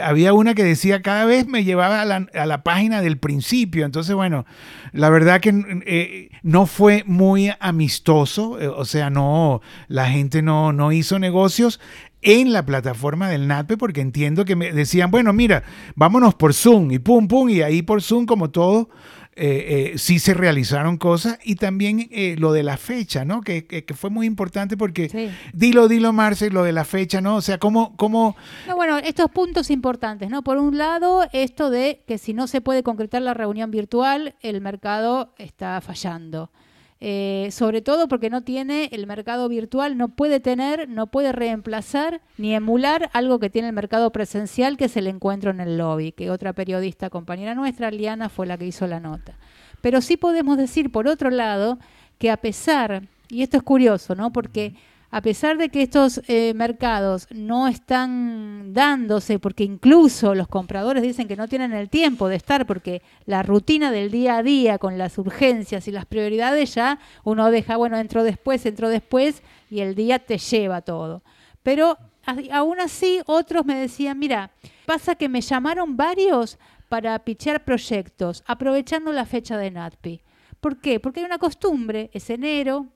había 0.03 0.33
una 0.33 0.55
que 0.55 0.63
decía, 0.63 1.01
cada 1.01 1.25
vez 1.25 1.47
me 1.47 1.63
llevaba 1.63 2.01
a 2.01 2.05
la, 2.05 2.27
a 2.33 2.45
la, 2.45 2.63
página 2.63 3.01
del 3.01 3.17
principio. 3.17 3.85
Entonces, 3.85 4.15
bueno, 4.15 4.45
la 4.91 5.09
verdad 5.09 5.39
que 5.39 6.29
no 6.43 6.65
fue 6.65 7.03
muy 7.05 7.51
amistoso, 7.59 8.51
o 8.51 8.85
sea, 8.85 9.09
no, 9.09 9.61
la 9.87 10.09
gente 10.09 10.41
no, 10.41 10.73
no 10.73 10.91
hizo 10.91 11.19
negocios 11.19 11.79
en 12.21 12.53
la 12.53 12.65
plataforma 12.65 13.29
del 13.29 13.47
NATPE 13.47 13.77
porque 13.77 14.01
entiendo 14.01 14.45
que 14.45 14.55
me 14.55 14.71
decían, 14.71 15.11
bueno, 15.11 15.33
mira, 15.33 15.63
vámonos 15.95 16.35
por 16.35 16.53
Zoom 16.53 16.91
y 16.91 16.99
pum, 16.99 17.27
pum, 17.27 17.49
y 17.49 17.61
ahí 17.61 17.81
por 17.81 18.01
Zoom 18.01 18.25
como 18.25 18.49
todo, 18.49 18.89
eh, 19.41 19.93
eh, 19.93 19.97
sí 19.97 20.19
se 20.19 20.33
realizaron 20.33 20.97
cosas 20.97 21.39
y 21.45 21.55
también 21.55 22.09
eh, 22.11 22.35
lo 22.37 22.51
de 22.51 22.61
la 22.61 22.75
fecha, 22.75 23.23
¿no? 23.23 23.39
Que, 23.39 23.65
que, 23.65 23.93
fue 23.93 24.09
muy 24.09 24.27
importante 24.27 24.75
porque, 24.75 25.31
dilo, 25.53 25.87
dilo, 25.87 26.11
Marce, 26.11 26.49
lo 26.49 26.63
de 26.63 26.73
la 26.73 26.83
fecha, 26.83 27.21
¿no? 27.21 27.37
O 27.37 27.41
sea, 27.41 27.57
¿cómo...? 27.57 27.95
cómo... 27.95 28.35
No, 28.67 28.75
bueno, 28.75 28.97
estos 28.97 29.31
puntos 29.31 29.69
importantes, 29.69 30.29
¿no? 30.29 30.43
Por 30.43 30.57
un 30.57 30.77
lado, 30.77 31.25
esto 31.31 31.69
de 31.69 32.03
que 32.05 32.17
si 32.17 32.33
no 32.33 32.47
se 32.47 32.59
puede 32.59 32.83
concretar 32.83 33.21
la 33.21 33.33
reunión 33.33 33.71
virtual, 33.71 34.35
el 34.41 34.59
mercado 34.59 35.33
está 35.37 35.79
fallando. 35.79 36.51
Eh, 37.01 37.47
sobre 37.51 37.81
todo 37.81 38.09
porque 38.09 38.29
no 38.29 38.41
tiene 38.41 38.89
el 38.91 39.07
mercado 39.07 39.47
virtual, 39.47 39.97
no 39.97 40.09
puede 40.09 40.41
tener, 40.41 40.89
no 40.89 41.07
puede 41.07 41.31
reemplazar 41.31 42.19
ni 42.37 42.53
emular 42.53 43.09
algo 43.13 43.39
que 43.39 43.49
tiene 43.49 43.69
el 43.69 43.73
mercado 43.73 44.11
presencial, 44.11 44.75
que 44.75 44.85
es 44.85 44.97
el 44.97 45.07
encuentro 45.07 45.51
en 45.51 45.61
el 45.61 45.77
lobby, 45.77 46.11
que 46.11 46.29
otra 46.29 46.51
periodista 46.51 47.09
compañera 47.09 47.55
nuestra, 47.55 47.89
Liana, 47.89 48.27
fue 48.27 48.47
la 48.47 48.57
que 48.57 48.65
hizo 48.65 48.85
la 48.85 48.99
nota. 48.99 49.37
Pero 49.79 50.01
sí 50.01 50.17
podemos 50.17 50.57
decir, 50.57 50.91
por 50.91 51.07
otro 51.07 51.29
lado, 51.29 51.79
que 52.17 52.31
a 52.31 52.37
pesar, 52.37 53.03
y 53.29 53.43
esto 53.43 53.55
es 53.55 53.63
curioso, 53.63 54.13
¿no? 54.13 54.33
Porque 54.33 54.75
a 55.11 55.21
pesar 55.21 55.57
de 55.57 55.69
que 55.69 55.81
estos 55.81 56.21
eh, 56.27 56.53
mercados 56.53 57.27
no 57.31 57.67
están 57.67 58.73
dándose, 58.73 59.39
porque 59.39 59.63
incluso 59.63 60.35
los 60.35 60.47
compradores 60.47 61.01
dicen 61.01 61.27
que 61.27 61.35
no 61.35 61.47
tienen 61.47 61.73
el 61.73 61.89
tiempo 61.89 62.27
de 62.27 62.35
estar, 62.35 62.67
porque 62.67 63.01
la 63.25 63.41
rutina 63.41 63.91
del 63.91 64.11
día 64.11 64.37
a 64.37 64.43
día 64.43 64.77
con 64.77 64.97
las 64.97 65.17
urgencias 65.17 65.87
y 65.87 65.91
las 65.91 66.05
prioridades 66.05 66.75
ya 66.75 66.99
uno 67.23 67.49
deja, 67.49 67.77
bueno, 67.77 67.97
entro 67.97 68.23
después, 68.23 68.65
entro 68.65 68.89
después, 68.89 69.41
y 69.69 69.79
el 69.79 69.95
día 69.95 70.19
te 70.19 70.37
lleva 70.37 70.81
todo. 70.81 71.23
Pero 71.63 71.97
aún 72.51 72.79
así 72.79 73.21
otros 73.25 73.65
me 73.65 73.75
decían, 73.75 74.19
mira, 74.19 74.51
pasa 74.85 75.15
que 75.15 75.29
me 75.29 75.41
llamaron 75.41 75.97
varios 75.97 76.59
para 76.87 77.17
pichear 77.19 77.63
proyectos, 77.63 78.43
aprovechando 78.45 79.11
la 79.11 79.25
fecha 79.25 79.57
de 79.57 79.71
NATPI. 79.71 80.21
¿Por 80.59 80.79
qué? 80.79 80.99
Porque 80.99 81.21
hay 81.21 81.25
una 81.25 81.37
costumbre, 81.37 82.09
es 82.13 82.29
enero, 82.29 82.87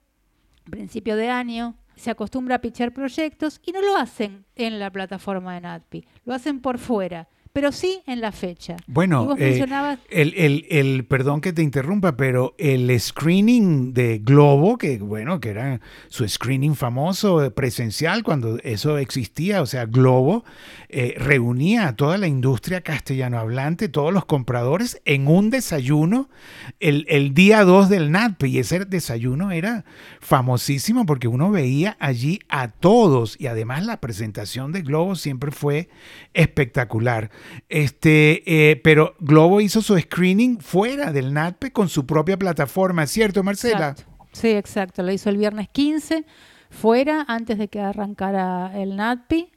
principio 0.70 1.16
de 1.16 1.30
año, 1.30 1.76
se 1.96 2.12
acostumbra 2.12 2.56
a 2.56 2.62
pichar 2.62 2.94
proyectos 2.94 3.60
y 3.64 3.72
no 3.72 3.82
lo 3.82 3.96
hacen 3.96 4.46
en 4.56 4.80
la 4.80 4.92
plataforma 4.92 5.54
de 5.56 5.62
NATPI, 5.62 6.06
lo 6.26 6.34
hacen 6.34 6.62
por 6.62 6.78
fuera. 6.78 7.28
Pero 7.54 7.72
sí 7.72 8.02
en 8.08 8.20
la 8.20 8.32
fecha. 8.32 8.78
Bueno, 8.88 9.36
eh, 9.38 9.64
el, 10.10 10.34
el, 10.36 10.66
el, 10.72 11.06
perdón 11.06 11.40
que 11.40 11.54
te 11.54 11.62
interrumpa, 11.62 12.18
pero 12.18 12.56
el 12.58 13.00
screening 13.00 13.94
de 13.94 14.18
Globo, 14.18 14.80
que 14.80 14.98
bueno, 14.98 15.40
que 15.40 15.50
era 15.50 15.80
su 16.08 16.28
screening 16.28 16.76
famoso, 16.76 17.44
eh, 17.44 17.52
presencial, 17.52 18.24
cuando 18.24 18.58
eso 18.64 18.98
existía, 18.98 19.62
o 19.62 19.68
sea, 19.68 19.86
Globo, 19.86 20.44
eh, 20.90 21.14
reunía 21.20 21.90
a 21.90 21.96
toda 21.96 22.18
la 22.18 22.28
industria 22.28 22.82
castellano 22.82 23.38
hablante, 23.38 23.88
todos 23.88 24.12
los 24.12 24.26
compradores, 24.26 25.00
en 25.06 25.28
un 25.28 25.52
desayuno 25.52 26.32
el, 26.80 27.06
el 27.08 27.36
día 27.36 27.64
2 27.66 27.88
del 27.88 28.10
NATPE, 28.10 28.48
y 28.48 28.58
ese 28.58 28.84
desayuno 28.86 29.52
era 29.52 29.86
famosísimo 30.20 31.06
porque 31.06 31.28
uno 31.28 31.52
veía 31.52 31.98
allí 32.00 32.40
a 32.50 32.70
todos, 32.70 33.40
y 33.40 33.46
además 33.46 33.86
la 33.86 34.02
presentación 34.02 34.72
de 34.72 34.82
Globo 34.82 35.14
siempre 35.14 35.52
fue 35.52 35.90
espectacular. 36.34 37.30
Este, 37.70 38.44
eh, 38.46 38.76
pero 38.78 39.16
Globo 39.20 39.62
hizo 39.62 39.82
su 39.82 39.98
screening 39.98 40.60
fuera 40.60 41.12
del 41.12 41.34
NATPE 41.34 41.72
con 41.72 41.90
su 41.90 42.06
propia 42.06 42.38
plataforma, 42.38 43.08
¿cierto, 43.08 43.44
Marcela? 43.44 43.96
Sí, 44.32 44.50
exacto. 44.50 45.04
Lo 45.04 45.12
hizo 45.12 45.30
el 45.30 45.38
viernes 45.38 45.70
15, 45.70 46.26
fuera, 46.70 47.26
antes 47.28 47.58
de 47.58 47.68
que 47.68 47.80
arrancara 47.80 48.72
el 48.76 48.96
NATPE. 48.96 49.50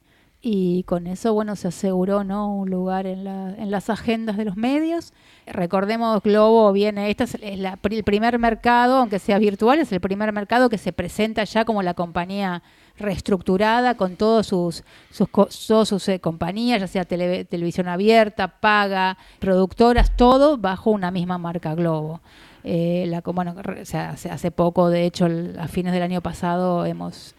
Y 0.49 0.85
con 0.85 1.09
eso, 1.09 1.35
bueno, 1.35 1.57
se 1.57 1.69
aseguró 1.69 2.23
¿no? 2.23 2.55
un 2.55 2.71
lugar 2.71 3.07
en, 3.07 3.25
la, 3.25 3.51
en 3.57 3.71
las 3.73 3.91
agendas 3.91 4.37
de 4.37 4.45
los 4.45 4.57
medios. 4.57 5.13
Recordemos, 5.45 6.23
Globo 6.23 6.73
viene, 6.73 7.11
este 7.11 7.25
es 7.25 7.35
el 7.43 8.05
primer 8.05 8.39
mercado, 8.39 8.99
aunque 8.99 9.19
sea 9.19 9.39
virtual, 9.39 9.81
es 9.81 9.91
el 9.91 10.01
primer 10.01 10.33
mercado 10.33 10.69
que 10.69 10.79
se 10.79 10.93
presenta 10.93 11.43
ya 11.43 11.65
como 11.65 11.83
la 11.83 11.95
compañía 11.95 12.63
reestructurada 12.99 13.97
con 13.97 14.17
todos 14.17 14.47
sus, 14.47 14.85
sus, 15.11 15.29
todas 15.67 15.89
sus 15.89 16.09
eh, 16.09 16.21
compañías, 16.21 16.81
ya 16.81 16.87
sea 16.87 17.05
televisión 17.05 17.89
abierta, 17.89 18.61
paga, 18.61 19.19
productoras, 19.39 20.17
todo 20.17 20.57
bajo 20.59 20.91
una 20.91 21.11
misma 21.11 21.39
marca 21.39 21.75
Globo. 21.75 22.21
Eh, 22.65 23.05
la, 23.07 23.21
bueno, 23.21 23.55
hace, 23.95 24.51
poco, 24.51 24.91
de 24.91 25.05
hecho, 25.05 25.29
a 25.59 25.69
fines 25.69 25.93
del 25.93 26.03
año 26.03 26.21
pasado 26.21 26.85
hemos 26.85 27.37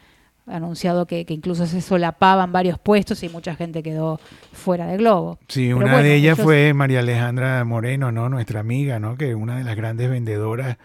anunciado 0.47 1.05
que, 1.05 1.25
incluso 1.27 1.65
se 1.65 1.81
solapaban 1.81 2.51
varios 2.51 2.79
puestos 2.79 3.21
y 3.23 3.29
mucha 3.29 3.55
gente 3.55 3.83
quedó 3.83 4.19
fuera 4.53 4.87
de 4.87 4.97
Globo. 4.97 5.39
Sí, 5.47 5.73
una 5.73 6.01
de 6.01 6.15
ellas 6.15 6.39
fue 6.39 6.73
María 6.73 6.99
Alejandra 6.99 7.63
Moreno, 7.63 8.11
¿no? 8.11 8.29
Nuestra 8.29 8.59
amiga, 8.59 8.99
¿no? 8.99 9.17
Que 9.17 9.35
una 9.35 9.57
de 9.57 9.63
las 9.63 9.75
grandes 9.75 10.09
vendedoras 10.09 10.77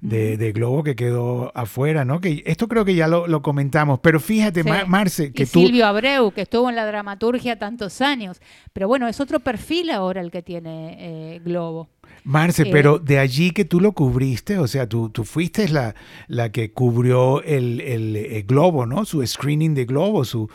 de, 0.00 0.52
Globo 0.52 0.82
que 0.82 0.96
quedó 0.96 1.52
afuera, 1.54 2.04
¿no? 2.04 2.20
Que 2.20 2.42
esto 2.46 2.66
creo 2.66 2.84
que 2.84 2.94
ya 2.94 3.06
lo, 3.06 3.42
comentamos, 3.42 4.00
pero 4.00 4.20
fíjate, 4.20 4.64
Marce, 4.64 5.32
que 5.32 5.44
y 5.44 5.46
Silvio 5.46 5.86
Abreu, 5.86 6.32
que 6.32 6.42
estuvo 6.42 6.68
en 6.68 6.76
la 6.76 6.86
dramaturgia 6.86 7.58
tantos 7.58 8.00
años, 8.00 8.40
pero 8.72 8.88
bueno, 8.88 9.08
es 9.08 9.20
otro 9.20 9.40
perfil 9.40 9.90
ahora 9.90 10.20
el 10.20 10.30
que 10.30 10.42
tiene 10.42 10.96
eh, 11.34 11.40
Globo. 11.44 11.88
Marce, 12.24 12.62
eh, 12.62 12.68
pero 12.70 12.98
de 12.98 13.18
allí 13.18 13.50
que 13.50 13.64
tú 13.64 13.80
lo 13.80 13.92
cubriste, 13.92 14.58
o 14.58 14.66
sea, 14.66 14.88
tú, 14.88 15.08
tú 15.10 15.24
fuiste 15.24 15.68
la, 15.68 15.94
la 16.28 16.50
que 16.52 16.72
cubrió 16.72 17.42
el, 17.42 17.80
el, 17.80 18.44
Globo, 18.44 18.86
¿no? 18.86 19.04
Su 19.04 19.24
screening 19.26 19.74
de 19.74 19.84
Globo, 19.84 20.24
su, 20.24 20.48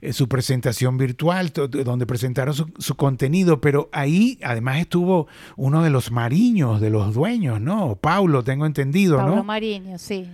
eh, 0.00 0.12
su 0.12 0.28
presentación 0.28 0.96
virtual, 0.96 1.52
donde 1.52 2.06
presentaron 2.06 2.54
su, 2.54 2.70
su, 2.78 2.94
contenido, 2.96 3.60
pero 3.60 3.88
ahí 3.92 4.38
además 4.42 4.78
estuvo 4.78 5.26
uno 5.56 5.82
de 5.82 5.90
los 5.90 6.10
mariños, 6.10 6.80
de 6.80 6.90
los 6.90 7.14
dueños, 7.14 7.60
¿no? 7.60 7.96
Paulo, 7.96 8.42
tengo 8.42 8.66
entendido, 8.66 9.18
Paulo 9.18 9.36
¿no? 9.36 9.44
Mariño, 9.44 9.98
sí, 9.98 10.28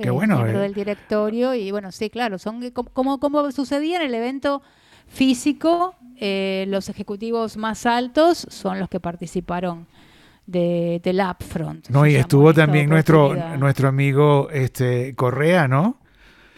Qué 0.00 0.10
bueno, 0.10 0.46
eh. 0.46 0.52
del 0.52 0.74
directorio, 0.74 1.54
y 1.54 1.70
bueno, 1.70 1.92
sí, 1.92 2.10
claro, 2.10 2.38
son 2.38 2.70
como, 2.70 3.18
como 3.18 3.50
sucedía 3.52 3.98
en 3.98 4.06
el 4.06 4.14
evento 4.14 4.62
físico, 5.08 5.94
los 6.66 6.88
ejecutivos 6.88 7.56
más 7.56 7.86
altos 7.86 8.46
son 8.48 8.78
los 8.78 8.88
que 8.88 9.00
participaron 9.00 9.86
de, 10.46 11.00
del 11.02 11.20
upfront. 11.20 11.88
No, 11.88 12.06
y 12.06 12.16
estuvo 12.16 12.52
también 12.52 12.88
nuestro, 12.88 13.34
nuestro 13.56 13.88
amigo 13.88 14.48
este, 14.50 15.14
Correa, 15.14 15.68
¿no? 15.68 16.00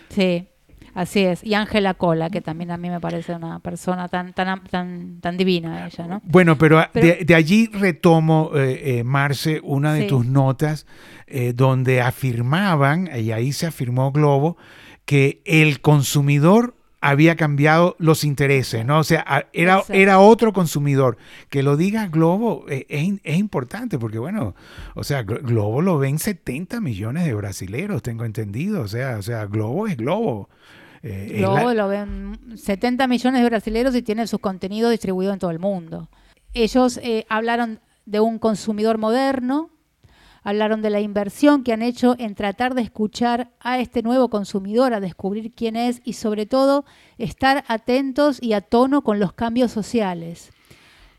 Sí, 0.08 0.48
así 0.94 1.24
es. 1.24 1.44
Y 1.44 1.54
Ángela 1.54 1.94
Cola, 1.94 2.30
que 2.30 2.40
también 2.40 2.70
a 2.70 2.76
mí 2.76 2.90
me 2.90 3.00
parece 3.00 3.34
una 3.34 3.60
persona 3.60 4.08
tan, 4.08 4.32
tan, 4.32 4.64
tan, 4.64 5.20
tan 5.20 5.36
divina 5.36 5.86
ella, 5.86 6.06
¿no? 6.06 6.22
Bueno, 6.24 6.56
pero, 6.58 6.82
de, 6.94 7.34
allí 7.34 7.68
retomo, 7.72 8.52
eh, 8.54 8.98
eh, 8.98 9.04
Marce, 9.04 9.60
una 9.62 9.94
de 9.94 10.04
tus 10.04 10.26
notas 10.26 10.86
eh, 11.26 11.52
donde 11.54 12.00
afirmaban, 12.00 13.08
y 13.14 13.32
ahí 13.32 13.52
se 13.52 13.66
afirmó 13.66 14.12
Globo, 14.12 14.56
que 15.04 15.42
el 15.44 15.80
consumidor 15.80 16.75
había 17.00 17.36
cambiado 17.36 17.94
los 17.98 18.24
intereses, 18.24 18.84
¿no? 18.84 18.98
O 18.98 19.04
sea, 19.04 19.46
era, 19.52 19.82
era 19.88 20.18
otro 20.18 20.52
consumidor. 20.52 21.18
Que 21.48 21.62
lo 21.62 21.76
diga 21.76 22.08
Globo 22.08 22.64
eh, 22.68 22.86
es, 22.88 23.36
importante 23.38 23.98
porque, 23.98 24.18
bueno, 24.18 24.54
o 24.94 25.04
sea, 25.04 25.22
Globo 25.22 25.82
lo 25.82 25.98
ven 25.98 26.18
70 26.18 26.80
millones 26.80 27.26
de 27.26 27.34
brasileros, 27.34 28.02
tengo 28.02 28.24
entendido. 28.24 28.82
O 28.82 28.88
sea, 28.88 29.18
o 29.18 29.22
sea 29.22 29.46
Globo 29.46 29.86
es 29.86 29.96
Globo. 29.96 30.48
Eh, 31.02 31.36
Globo 31.38 31.72
lo 31.74 31.88
ven 31.88 32.56
70 32.56 33.06
millones 33.06 33.42
de 33.42 33.48
brasileros 33.48 33.94
y 33.94 34.02
tiene 34.02 34.26
sus 34.26 34.40
contenidos 34.40 34.90
distribuidos 34.90 35.34
en 35.34 35.38
todo 35.38 35.50
el 35.50 35.58
mundo. 35.58 36.08
Ellos 36.54 36.98
eh, 37.02 37.26
hablaron 37.28 37.80
de 38.06 38.20
un 38.20 38.38
consumidor 38.38 38.98
moderno, 38.98 39.70
Hablaron 40.46 40.80
de 40.80 40.90
la 40.90 41.00
inversión 41.00 41.64
que 41.64 41.72
han 41.72 41.82
hecho 41.82 42.14
en 42.20 42.36
tratar 42.36 42.76
de 42.76 42.82
escuchar 42.82 43.50
a 43.58 43.80
este 43.80 44.02
nuevo 44.02 44.28
consumidor, 44.28 44.94
a 44.94 45.00
descubrir 45.00 45.50
quién 45.52 45.74
es 45.74 46.00
y 46.04 46.12
sobre 46.12 46.46
todo 46.46 46.84
estar 47.18 47.64
atentos 47.66 48.40
y 48.40 48.52
a 48.52 48.60
tono 48.60 49.02
con 49.02 49.18
los 49.18 49.32
cambios 49.32 49.72
sociales. 49.72 50.52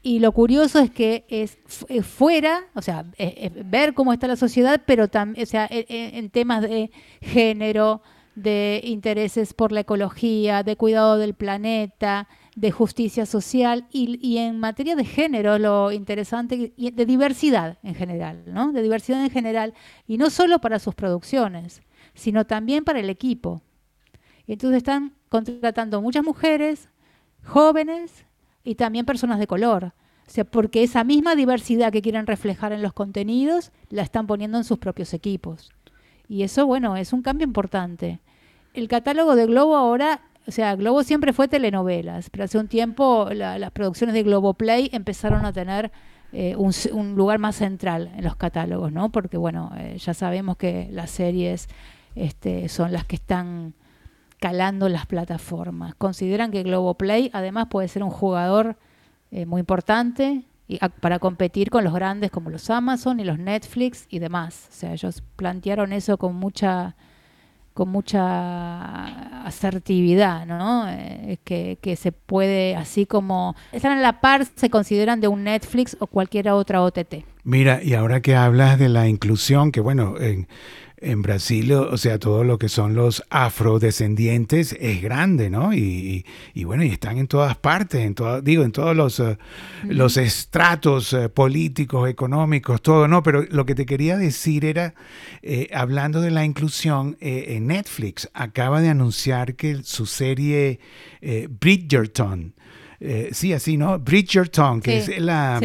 Y 0.02 0.20
lo 0.20 0.32
curioso 0.32 0.80
es 0.80 0.92
que 0.92 1.26
es 1.28 1.58
eh, 1.90 2.04
fuera, 2.04 2.68
o 2.74 2.82
sea, 2.82 3.04
eh, 3.18 3.52
eh, 3.54 3.64
ver 3.66 3.94
cómo 3.94 4.14
está 4.14 4.28
la 4.28 4.38
sociedad, 4.38 4.82
pero 4.86 5.10
también, 5.10 5.44
o 5.44 5.46
sea, 5.46 5.68
en 5.70 6.30
temas 6.30 6.62
de 6.62 6.90
género, 7.20 8.02
de 8.34 8.80
intereses 8.86 9.54
por 9.54 9.74
la 9.74 9.82
ecología, 9.82 10.64
de 10.64 10.78
cuidado 10.78 11.18
del 11.18 11.34
planeta, 11.34 12.30
de 12.58 12.72
justicia 12.72 13.28
social 13.28 13.86
y, 13.92 14.38
en 14.38 14.60
materia 14.60 14.96
de 14.96 15.06
género, 15.06 15.60
lo 15.60 15.92
interesante, 15.92 16.74
y 16.76 16.90
de 16.90 17.06
diversidad 17.06 17.78
en 17.84 17.94
general, 17.94 18.46
¿no? 18.48 18.72
De 18.72 18.82
diversidad 18.82 19.24
en 19.24 19.30
general, 19.30 19.76
y 20.08 20.18
no 20.18 20.32
solo 20.32 20.60
para 20.60 20.80
sus 20.80 20.96
producciones, 20.96 21.84
sino 22.16 22.48
también 22.48 22.84
para 22.84 23.00
el 23.00 23.12
equipo. 23.12 23.62
Y 24.48 24.54
entonces 24.54 24.78
están 24.78 25.14
contratando 25.30 26.02
muchas 26.02 26.24
mujeres, 26.24 26.90
jóvenes 27.46 28.26
y 28.64 28.74
también 28.74 29.06
personas 29.06 29.38
de 29.38 29.46
color. 29.46 29.94
O 30.26 30.30
sea, 30.32 30.44
porque 30.44 30.82
esa 30.82 31.04
misma 31.04 31.36
diversidad 31.36 31.92
que 31.92 32.02
quieren 32.02 32.26
reflejar 32.26 32.72
en 32.72 32.82
los 32.82 32.94
contenidos 32.94 33.72
la 33.90 34.02
están 34.02 34.26
poniendo 34.26 34.58
en 34.58 34.64
sus 34.64 34.80
propios 34.80 35.14
equipos. 35.14 35.70
Y 36.28 36.42
eso, 36.42 36.66
bueno, 36.66 36.98
es 36.98 37.14
un 37.14 37.22
cambio 37.22 37.46
importante. 37.46 38.20
El 38.74 38.88
catálogo 38.88 39.36
de 39.36 39.46
Globo 39.46 39.76
ahora 39.76 40.22
o 40.48 40.52
sea, 40.52 40.76
Globo 40.76 41.04
siempre 41.04 41.34
fue 41.34 41.50
telenovelas, 41.50 42.30
pero 42.30 42.46
hace 42.46 42.58
un 42.58 42.70
tiempo 42.70 43.30
las 43.34 43.72
producciones 43.72 44.14
de 44.16 44.24
Globoplay 44.24 44.90
empezaron 44.94 45.46
a 45.46 45.52
tener 45.52 45.92
eh, 46.32 46.56
un, 46.56 47.16
lugar 47.16 47.38
más 47.38 47.58
central 47.58 48.12
en 48.16 48.24
los 48.24 48.38
catálogos, 48.38 48.92
¿no? 48.94 49.12
Porque, 49.12 49.36
bueno, 49.36 49.72
eh, 49.78 49.98
ya 49.98 50.14
sabemos 50.14 50.56
que 50.56 50.88
las 50.92 51.12
series 51.12 51.68
este, 52.16 52.70
son 52.70 52.94
las 52.94 53.04
que 53.04 53.16
están 53.16 53.74
calando 54.40 54.88
las 54.88 55.06
plataformas. 55.06 55.96
Consideran 55.96 56.52
que 56.52 56.64
Globoplay 56.64 57.30
además 57.34 57.68
puede 57.70 57.90
ser 57.90 58.04
un 58.04 58.10
jugador 58.10 58.78
eh, 59.32 59.46
muy 59.46 59.60
importante 59.60 60.44
para 61.02 61.20
competir 61.20 61.70
con 61.70 61.84
los 61.84 61.94
grandes 61.94 62.32
como 62.32 62.50
los 62.50 62.70
Amazon 62.70 63.20
y 63.20 63.26
los 63.26 63.40
Netflix 63.40 64.06
y 64.10 64.20
demás. 64.20 64.68
O 64.70 64.74
sea, 64.74 64.94
ellos 64.94 65.24
plantearon 65.36 65.92
eso 65.92 66.18
con 66.18 66.36
mucha 66.36 66.96
con 67.78 67.90
mucha 67.90 69.46
asertividad, 69.46 70.48
¿no? 70.48 70.90
Eh, 70.90 71.38
que, 71.44 71.78
que, 71.80 71.96
se 71.96 72.12
puede, 72.12 72.76
así 72.76 73.06
como 73.06 73.56
están 73.72 73.96
a 73.96 74.02
la 74.02 74.20
par, 74.20 74.48
se 74.56 74.72
consideran 74.72 75.22
de 75.22 75.28
un 75.28 75.44
Netflix 75.44 75.96
o 76.00 76.08
cualquier 76.08 76.50
otra 76.50 76.82
OTT. 76.82 77.24
Mira, 77.44 77.84
y 77.84 77.94
ahora 77.94 78.20
que 78.20 78.36
hablas 78.36 78.80
de 78.80 78.90
la 78.90 79.08
inclusión, 79.08 79.72
que 79.72 79.80
bueno, 79.80 80.16
en, 80.20 80.48
en 81.00 81.22
Brasil, 81.22 81.72
o 81.74 81.96
sea, 81.98 82.18
todo 82.18 82.44
lo 82.44 82.58
que 82.58 82.70
son 82.70 82.96
los 82.96 83.24
afrodescendientes 83.30 84.76
es 84.80 85.02
grande, 85.02 85.50
¿no? 85.52 85.74
Y, 85.74 86.26
bueno, 86.66 86.84
y 86.84 86.90
están 86.90 87.20
en 87.20 87.28
todas 87.28 87.56
partes, 87.56 88.02
en 88.02 88.16
todo, 88.16 88.42
digo, 88.42 88.64
en 88.64 88.72
todos 88.72 88.96
los, 88.96 89.20
eh, 89.20 89.38
los 89.84 90.18
estratos 90.18 91.14
eh, 91.14 91.30
políticos, 91.30 92.10
económicos, 92.10 92.82
todo, 92.82 93.08
¿no? 93.08 93.22
Pero 93.22 93.44
lo 93.50 93.66
que 93.66 93.76
te 93.76 93.86
quería 93.86 94.18
decir 94.18 94.66
era, 94.66 94.96
eh, 95.44 95.70
hablando 95.72 96.20
de 96.20 96.32
la 96.32 96.46
inclusión, 96.46 97.16
en 97.20 97.68
Netflix 97.68 98.30
acaba 98.34 98.82
de 98.82 98.90
anunciar 98.90 99.56
que 99.56 99.84
su 99.84 100.06
serie 100.06 100.80
Bridgerton, 101.60 102.54
sí, 103.32 103.54
así, 103.54 103.78
¿no? 103.78 104.00
Bridgerton, 104.00 104.82
que 104.82 104.98
es 104.98 105.20
la 105.20 105.60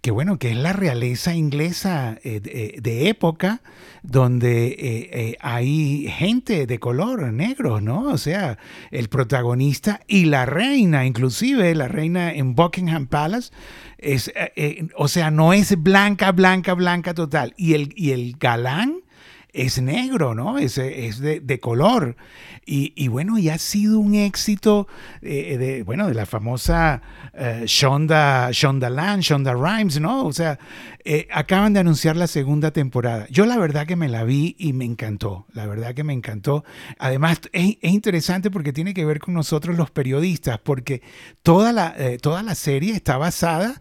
que 0.00 0.10
bueno, 0.10 0.38
que 0.38 0.50
es 0.50 0.56
la 0.56 0.72
realeza 0.72 1.34
inglesa 1.34 2.18
eh, 2.22 2.40
de, 2.80 3.08
época 3.08 3.62
donde 4.02 4.68
eh, 4.68 4.76
eh, 5.12 5.36
hay 5.40 6.06
gente 6.08 6.66
de 6.66 6.78
color, 6.78 7.32
negros, 7.32 7.82
¿no? 7.82 8.02
O 8.08 8.18
sea, 8.18 8.58
el 8.90 9.08
protagonista 9.08 10.00
y 10.06 10.26
la 10.26 10.46
reina, 10.46 11.04
inclusive 11.04 11.74
la 11.74 11.88
reina 11.88 12.32
en 12.32 12.54
Buckingham 12.54 13.06
Palace, 13.06 13.50
es, 13.98 14.32
o 14.96 15.08
sea, 15.08 15.32
no 15.32 15.52
es 15.52 15.82
blanca, 15.82 16.30
blanca, 16.30 16.74
blanca 16.74 17.12
total. 17.12 17.54
Y 17.56 17.74
el, 17.74 17.92
y 17.96 18.12
el 18.12 18.36
galán 18.38 19.00
es 19.52 19.80
negro, 19.80 20.34
¿no? 20.34 20.58
Es, 20.58 20.78
es 20.78 21.20
de, 21.20 21.40
de 21.40 21.60
color. 21.60 22.16
Y, 22.70 23.08
bueno, 23.08 23.38
y 23.38 23.48
ha 23.48 23.56
sido 23.56 23.98
un 23.98 24.14
éxito 24.14 24.88
eh, 25.22 25.56
de, 25.56 25.82
bueno, 25.84 26.06
de 26.06 26.12
la 26.12 26.26
famosa 26.26 27.00
eh, 27.32 27.62
Shonda, 27.66 28.50
Shonda 28.52 28.90
Land, 28.90 29.22
Shonda 29.22 29.54
Rhimes, 29.54 29.98
¿no? 29.98 30.26
O 30.26 30.34
sea, 30.34 30.58
eh, 31.10 31.26
acaban 31.30 31.72
de 31.72 31.80
anunciar 31.80 32.16
la 32.16 32.26
segunda 32.26 32.70
temporada. 32.70 33.26
Yo 33.30 33.46
la 33.46 33.56
verdad 33.56 33.86
que 33.86 33.96
me 33.96 34.08
la 34.08 34.24
vi 34.24 34.54
y 34.58 34.72
me 34.72 34.84
encantó, 34.84 35.46
la 35.52 35.66
verdad 35.66 35.94
que 35.94 36.04
me 36.04 36.12
encantó. 36.12 36.64
Además, 36.98 37.40
es, 37.52 37.76
interesante 37.80 38.50
porque 38.50 38.72
tiene 38.72 38.94
que 38.94 39.04
ver 39.04 39.18
con 39.18 39.34
nosotros 39.34 39.76
los 39.76 39.90
periodistas, 39.90 40.58
porque 40.58 41.02
toda 41.42 41.72
la, 41.72 41.96
toda 42.20 42.42
la 42.42 42.54
serie 42.54 42.94
está 42.94 43.16
basada 43.16 43.80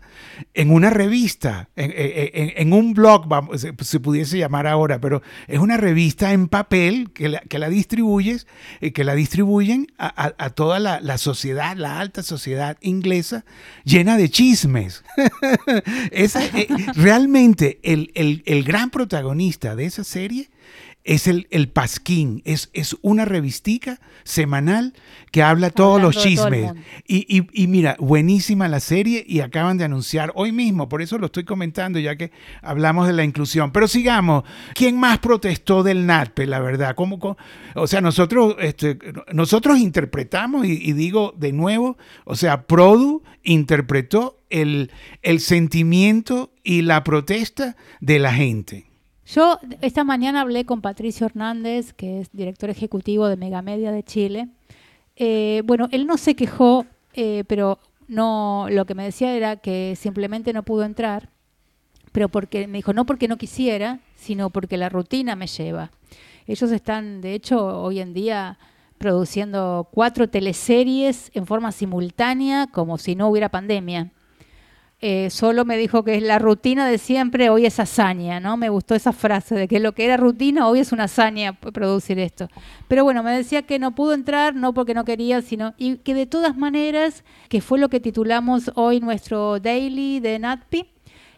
en 0.54 0.72
una 0.72 0.90
revista, 0.90 1.70
en, 1.76 2.74
un 2.74 2.94
blog, 2.94 3.28
vamos, 3.28 3.62
se, 3.62 4.00
pudiese 4.00 4.38
llamar 4.38 4.68
ahora, 4.68 5.00
pero 5.00 5.22
es 5.48 5.60
una 5.60 5.78
revista 5.78 6.34
en 6.34 6.48
papel 6.48 7.12
que 7.14 7.30
la, 7.30 7.40
que 7.42 7.60
la 7.60 7.70
distribuyes 7.70 8.48
eh, 8.82 8.94
que 8.94 9.04
la 9.04 9.16
distribuyen 9.16 9.88
a, 9.98 10.50
toda 10.52 10.80
la, 10.80 11.18
sociedad, 11.18 11.76
la 11.76 12.00
alta 12.00 12.24
sociedad 12.24 12.78
inglesa, 12.82 13.46
llena 13.84 14.18
de 14.18 14.30
chismes. 14.30 15.04
Eh, 16.12 16.68
realmente 16.96 17.17
el, 17.84 18.44
el 18.46 18.64
gran 18.64 18.90
protagonista 18.90 19.76
de 19.76 19.86
esa 19.86 20.04
serie 20.04 20.50
es 21.08 21.26
el, 21.28 21.48
el 21.52 21.70
Pasquín, 21.70 22.42
es, 22.44 22.70
es, 22.74 22.98
una 23.02 23.24
revistica 23.24 24.02
semanal 24.26 24.94
que 25.32 25.42
habla 25.42 25.70
todos 25.70 26.02
los 26.02 26.18
chismes. 26.18 26.74
y, 27.08 27.48
y, 27.54 27.68
mira, 27.68 27.96
buenísima 27.98 28.68
la 28.68 28.82
serie 28.82 29.24
y 29.26 29.40
acaban 29.40 29.78
de 29.78 29.86
anunciar 29.86 30.34
hoy 30.36 30.52
mismo, 30.52 30.90
por 30.90 31.02
eso 31.02 31.18
lo 31.18 31.28
estoy 31.28 31.46
comentando 31.46 31.98
ya 31.98 32.18
que 32.18 32.32
hablamos 32.62 33.08
de 33.08 33.14
la 33.14 33.24
inclusión. 33.24 33.72
Pero 33.72 33.88
sigamos, 33.88 34.44
¿quién 34.76 35.00
más 35.00 35.20
protestó 35.20 35.82
del 35.82 36.06
NATPE, 36.06 36.46
la 36.46 36.60
verdad? 36.60 36.94
¿Cómo, 36.94 37.38
o 37.76 37.88
sea, 37.88 38.02
nosotros, 38.02 38.58
este, 38.60 39.00
nosotros 39.32 39.80
interpretamos 39.80 40.66
y, 40.66 40.74
y, 40.74 40.92
digo 40.92 41.34
de 41.38 41.54
nuevo, 41.54 41.98
o 42.26 42.36
sea, 42.36 42.64
Produ 42.64 43.24
interpretó 43.44 44.42
el, 44.50 44.92
el 45.22 45.40
sentimiento 45.40 46.52
y 46.64 46.82
la 46.82 47.06
protesta 47.06 47.78
de 48.02 48.20
la 48.20 48.34
gente. 48.34 48.88
Yo 49.28 49.60
esta 49.82 50.06
mañana 50.06 50.40
hablé 50.40 50.64
con 50.66 50.82
Patricio 50.82 51.26
Hernández, 51.26 51.92
que 51.92 52.22
es 52.22 52.30
director 52.32 52.70
ejecutivo 52.70 53.28
de 53.28 53.36
Megamedia 53.36 53.92
de 53.92 54.02
Chile. 54.02 54.48
Eh, 55.18 55.64
bueno, 55.66 55.90
él 55.92 56.08
no 56.08 56.16
se 56.16 56.36
quejó, 56.36 56.86
eh, 57.14 57.44
pero 57.46 57.78
no, 58.08 58.68
lo 58.70 58.86
que 58.86 58.96
me 58.96 59.04
decía 59.04 59.36
era 59.36 59.58
que 59.58 59.98
simplemente 59.98 60.54
no 60.54 60.64
pudo 60.64 60.86
entrar, 60.86 61.30
pero 62.14 62.30
porque 62.30 62.68
me 62.68 62.78
dijo 62.78 62.94
no 62.94 63.06
porque 63.06 63.28
no 63.28 63.36
quisiera, 63.38 64.00
sino 64.16 64.50
porque 64.50 64.78
la 64.78 64.88
rutina 64.88 65.36
me 65.36 65.48
lleva. 65.48 65.92
Ellos 66.46 66.72
están, 66.72 67.20
de 67.20 67.34
hecho, 67.34 67.82
hoy 67.82 68.00
en 68.00 68.14
día 68.14 68.58
produciendo 68.98 69.90
cuatro 69.92 70.30
teleseries 70.30 71.32
en 71.34 71.46
forma 71.46 71.74
simultánea, 71.74 72.68
como 72.68 72.98
si 72.98 73.16
no 73.16 73.28
hubiera 73.28 73.50
pandemia. 73.50 74.10
Eh, 75.00 75.30
solo 75.30 75.64
me 75.64 75.78
dijo 75.78 76.04
que 76.04 76.16
es 76.16 76.24
la 76.24 76.40
rutina 76.40 76.88
de 76.88 76.98
siempre, 76.98 77.52
hoy 77.52 77.68
es 77.68 77.80
hazaña, 77.80 78.40
¿no? 78.40 78.58
Me 78.58 78.70
gustó 78.70 78.96
esa 78.96 79.14
frase 79.14 79.54
de 79.54 79.68
que 79.68 79.80
lo 79.80 79.92
que 79.92 80.06
era 80.06 80.18
rutina, 80.18 80.68
hoy 80.68 80.80
es 80.80 80.92
una 80.92 81.04
hazaña 81.04 81.54
producir 81.54 82.18
esto. 82.18 82.50
Pero 82.88 83.04
bueno, 83.04 83.22
me 83.22 83.32
decía 83.32 83.62
que 83.62 83.78
no 83.78 83.94
pudo 83.94 84.14
entrar, 84.14 84.56
no 84.56 84.74
porque 84.74 84.96
no 84.96 85.06
quería, 85.06 85.44
sino, 85.44 85.76
y 85.78 85.98
que 85.98 86.16
de 86.16 86.26
todas 86.26 86.58
maneras, 86.58 87.24
que 87.48 87.62
fue 87.62 87.78
lo 87.78 87.90
que 87.90 88.00
titulamos 88.00 88.72
hoy 88.74 89.00
nuestro 89.00 89.60
daily 89.60 90.20
de 90.20 90.40
NATPI, 90.40 90.90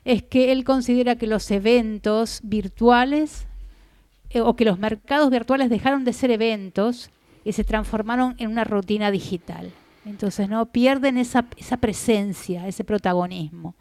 es 0.06 0.24
que 0.24 0.54
él 0.54 0.64
considera 0.64 1.18
que 1.18 1.28
los 1.28 1.52
eventos 1.52 2.40
virtuales 2.44 3.46
eh, 4.30 4.40
o 4.40 4.56
que 4.56 4.64
los 4.64 4.80
mercados 4.80 5.30
virtuales 5.30 5.70
dejaron 5.70 6.06
de 6.06 6.14
ser 6.14 6.32
eventos 6.32 7.12
y 7.44 7.52
se 7.52 7.66
transformaron 7.66 8.36
en 8.38 8.52
una 8.52 8.64
rutina 8.64 9.12
digital. 9.12 9.74
Entonces, 10.06 10.50
¿no? 10.50 10.66
Pierden 10.68 11.18
esa, 11.18 11.46
esa 11.58 11.78
presencia, 11.78 12.68
ese 12.68 12.84
protagonismo. 12.84 13.76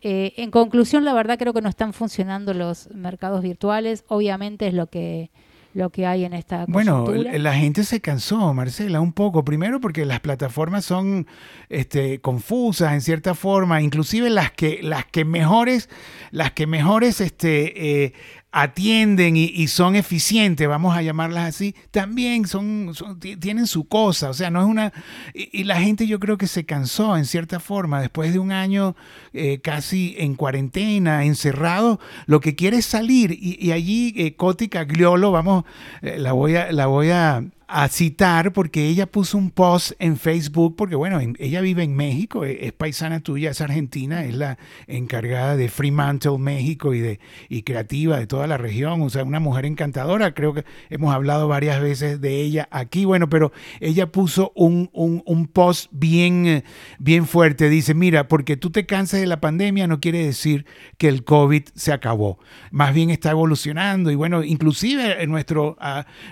Eh, 0.00 0.34
en 0.36 0.50
conclusión, 0.50 1.04
la 1.04 1.14
verdad 1.14 1.38
creo 1.38 1.52
que 1.52 1.62
no 1.62 1.68
están 1.68 1.92
funcionando 1.92 2.54
los 2.54 2.90
mercados 2.92 3.42
virtuales. 3.42 4.04
Obviamente 4.08 4.66
es 4.66 4.74
lo 4.74 4.88
que 4.88 5.30
lo 5.74 5.90
que 5.90 6.06
hay 6.06 6.24
en 6.24 6.34
esta 6.34 6.66
Bueno, 6.68 7.06
la 7.12 7.54
gente 7.54 7.84
se 7.84 8.00
cansó, 8.00 8.52
Marcela, 8.52 9.00
un 9.00 9.12
poco. 9.12 9.44
Primero 9.44 9.80
porque 9.80 10.04
las 10.04 10.20
plataformas 10.20 10.84
son 10.84 11.26
este, 11.68 12.20
confusas 12.20 12.92
en 12.92 13.00
cierta 13.00 13.34
forma, 13.34 13.80
inclusive 13.80 14.28
las 14.28 14.52
que, 14.52 14.80
las 14.82 15.06
que 15.06 15.24
mejores, 15.24 15.88
las 16.30 16.52
que 16.52 16.66
mejores 16.66 17.20
este, 17.20 18.04
eh, 18.04 18.12
atienden 18.52 19.36
y, 19.36 19.66
son 19.66 19.96
eficientes, 19.96 20.68
vamos 20.68 20.94
a 20.94 21.00
llamarlas 21.00 21.48
así, 21.48 21.74
también 21.90 22.46
son, 22.46 22.92
tienen 23.40 23.66
su 23.66 23.88
cosa, 23.88 24.28
o 24.28 24.34
sea, 24.34 24.50
no 24.50 24.60
es 24.60 24.66
una... 24.66 24.92
Y, 25.32 25.64
la 25.64 25.80
gente 25.80 26.06
yo 26.06 26.20
creo 26.20 26.36
que 26.36 26.46
se 26.46 26.66
cansó 26.66 27.16
en 27.16 27.24
cierta 27.24 27.60
forma, 27.60 28.02
después 28.02 28.34
de 28.34 28.38
un 28.38 28.52
año 28.52 28.94
eh, 29.32 29.60
casi 29.62 30.14
en 30.18 30.34
cuarentena, 30.34 31.24
encerrado, 31.24 31.98
lo 32.26 32.40
que 32.40 32.54
quiere 32.54 32.76
es 32.76 32.86
salir 32.86 33.36
y, 33.40 33.72
allí 33.72 34.12
eh, 34.16 34.36
Coti 34.36 34.68
Cagliolo, 34.68 35.32
vamos, 35.32 35.64
eh, 36.02 36.18
la 36.18 36.32
voy 36.32 36.56
a... 36.56 36.70
La 36.72 36.86
voy 36.86 37.10
a 37.10 37.42
a 37.72 37.88
citar 37.88 38.52
porque 38.52 38.86
ella 38.86 39.06
puso 39.06 39.38
un 39.38 39.50
post 39.50 39.92
en 39.98 40.18
Facebook, 40.18 40.76
porque 40.76 40.94
bueno, 40.94 41.18
ella 41.38 41.62
vive 41.62 41.82
en 41.82 41.96
México, 41.96 42.44
e, 42.44 42.66
es, 42.66 42.72
paisana 42.72 43.20
tuya, 43.20 43.50
es 43.50 43.62
argentina, 43.62 44.26
es 44.26 44.34
la 44.34 44.58
encargada 44.86 45.56
de 45.56 45.70
Fremantle, 45.70 46.36
México 46.38 46.92
y, 46.92 47.00
de, 47.00 47.18
y 47.48 47.62
creativa 47.62 48.18
de 48.18 48.26
toda 48.26 48.46
la 48.46 48.58
región, 48.58 49.00
o 49.00 49.08
sea, 49.08 49.24
una 49.24 49.40
mujer 49.40 49.64
encantadora, 49.64 50.34
creo 50.34 50.52
que 50.52 50.64
hemos 50.90 51.14
hablado 51.14 51.48
varias 51.48 51.80
veces 51.80 52.20
de 52.20 52.42
ella 52.42 52.68
aquí, 52.70 53.06
bueno, 53.06 53.30
pero 53.30 53.52
ella 53.80 54.12
puso 54.12 54.52
un, 54.54 54.90
un, 54.92 55.46
post 55.46 55.88
bien, 55.92 56.64
bien 56.98 57.26
fuerte, 57.26 57.70
dice, 57.70 57.94
mira, 57.94 58.28
porque 58.28 58.58
tú 58.58 58.70
te 58.70 58.84
cansas 58.84 59.20
de 59.20 59.26
la 59.26 59.40
pandemia 59.40 59.86
no 59.86 60.00
quiere 60.00 60.24
decir 60.24 60.66
que 60.98 61.08
el 61.08 61.24
COVID 61.24 61.62
se 61.74 61.92
acabó, 61.92 62.38
más 62.70 62.92
bien 62.92 63.08
está 63.08 63.30
evolucionando 63.30 64.10
y 64.10 64.14
bueno, 64.14 64.44
inclusive 64.44 65.26
nuestro, 65.26 65.78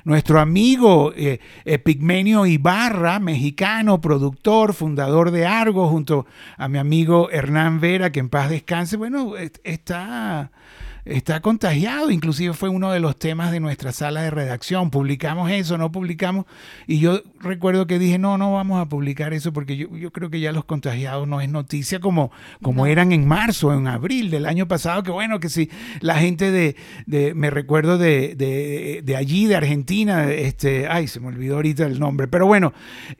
nuestro 0.05 0.39
amigo... 0.39 1.15
Eh, 1.17 1.30
Pigmenio 1.85 2.47
Ibarra, 2.47 3.19
mexicano, 3.21 4.01
productor, 4.01 4.75
fundador 4.75 5.31
de 5.31 5.47
Argo, 5.47 5.89
junto 5.89 6.27
a 6.57 6.69
mi 6.69 6.79
amigo 6.79 7.31
Hernán 7.31 7.81
Vera, 7.81 8.11
que 8.11 8.21
en 8.21 8.29
paz 8.29 8.51
descanse, 8.51 8.97
bueno, 8.97 9.35
está 9.37 10.51
está 11.05 11.41
contagiado, 11.41 12.11
inclusive 12.11 12.53
fue 12.55 12.69
uno 12.69 12.91
de 12.93 13.01
los 13.01 13.19
temas 13.19 13.53
de 13.53 13.61
nuestra 13.61 13.93
sala 13.93 14.23
de 14.23 14.31
redacción, 14.31 14.91
publicamos 14.91 15.51
eso, 15.51 15.79
no 15.79 15.91
publicamos, 15.93 16.47
y 16.87 16.99
yo 17.01 17.23
recuerdo 17.41 17.87
que 17.87 17.99
dije, 17.99 18.19
no, 18.19 18.39
no 18.39 18.53
vamos 18.53 18.81
a 18.81 18.89
publicar 18.89 19.33
eso 19.33 19.53
porque 19.53 19.77
yo, 19.77 19.97
yo 19.97 20.13
creo 20.13 20.31
que 20.31 20.41
ya 20.41 20.53
los 20.53 20.65
contagiados 20.65 21.27
no 21.27 21.41
es 21.41 21.49
noticia 21.49 22.01
como, 22.01 22.31
como 22.63 22.87
eran 22.87 23.13
en 23.13 23.27
marzo, 23.27 23.73
en 23.73 23.87
abril 23.87 24.31
del 24.31 24.47
año 24.47 24.69
pasado, 24.69 25.03
que 25.03 25.11
bueno, 25.11 25.41
que 25.41 25.49
si 25.49 25.71
la 26.01 26.17
gente 26.17 26.51
de, 26.51 26.77
de 27.07 27.35
me 27.35 27.51
recuerdo 27.51 27.99
de, 27.99 28.35
de, 28.35 29.03
de, 29.05 29.17
allí, 29.17 29.47
de 29.47 29.57
Argentina, 29.57 30.31
este, 30.31 30.89
ay, 30.89 31.09
se 31.09 31.21
me 31.21 31.29
olvidó 31.29 31.57
ahorita 31.57 31.87
el 31.87 31.99
nombre, 31.99 32.29
pero 32.29 32.47
bueno, 32.47 32.73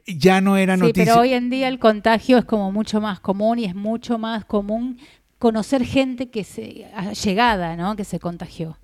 ya 0.05 0.41
no 0.41 0.57
era 0.57 0.77
noticia. 0.77 1.05
Pero 1.05 1.21
hoy 1.21 1.33
en 1.33 1.49
día 1.49 1.67
el 1.67 1.79
contagio 1.79 2.37
es 2.37 2.45
como 2.45 2.71
mucho 2.71 3.01
más 3.01 3.19
común 3.19 3.59
y 3.59 3.65
es 3.65 3.75
mucho 3.75 4.17
más 4.17 4.45
común 4.45 4.97
conocer 5.41 5.83
gente 5.83 6.29
que 6.29 6.43
se 6.43 6.85
llegada, 7.25 7.75
¿no? 7.75 7.95
Que 7.95 8.05
se 8.05 8.19
contagió. 8.19 8.77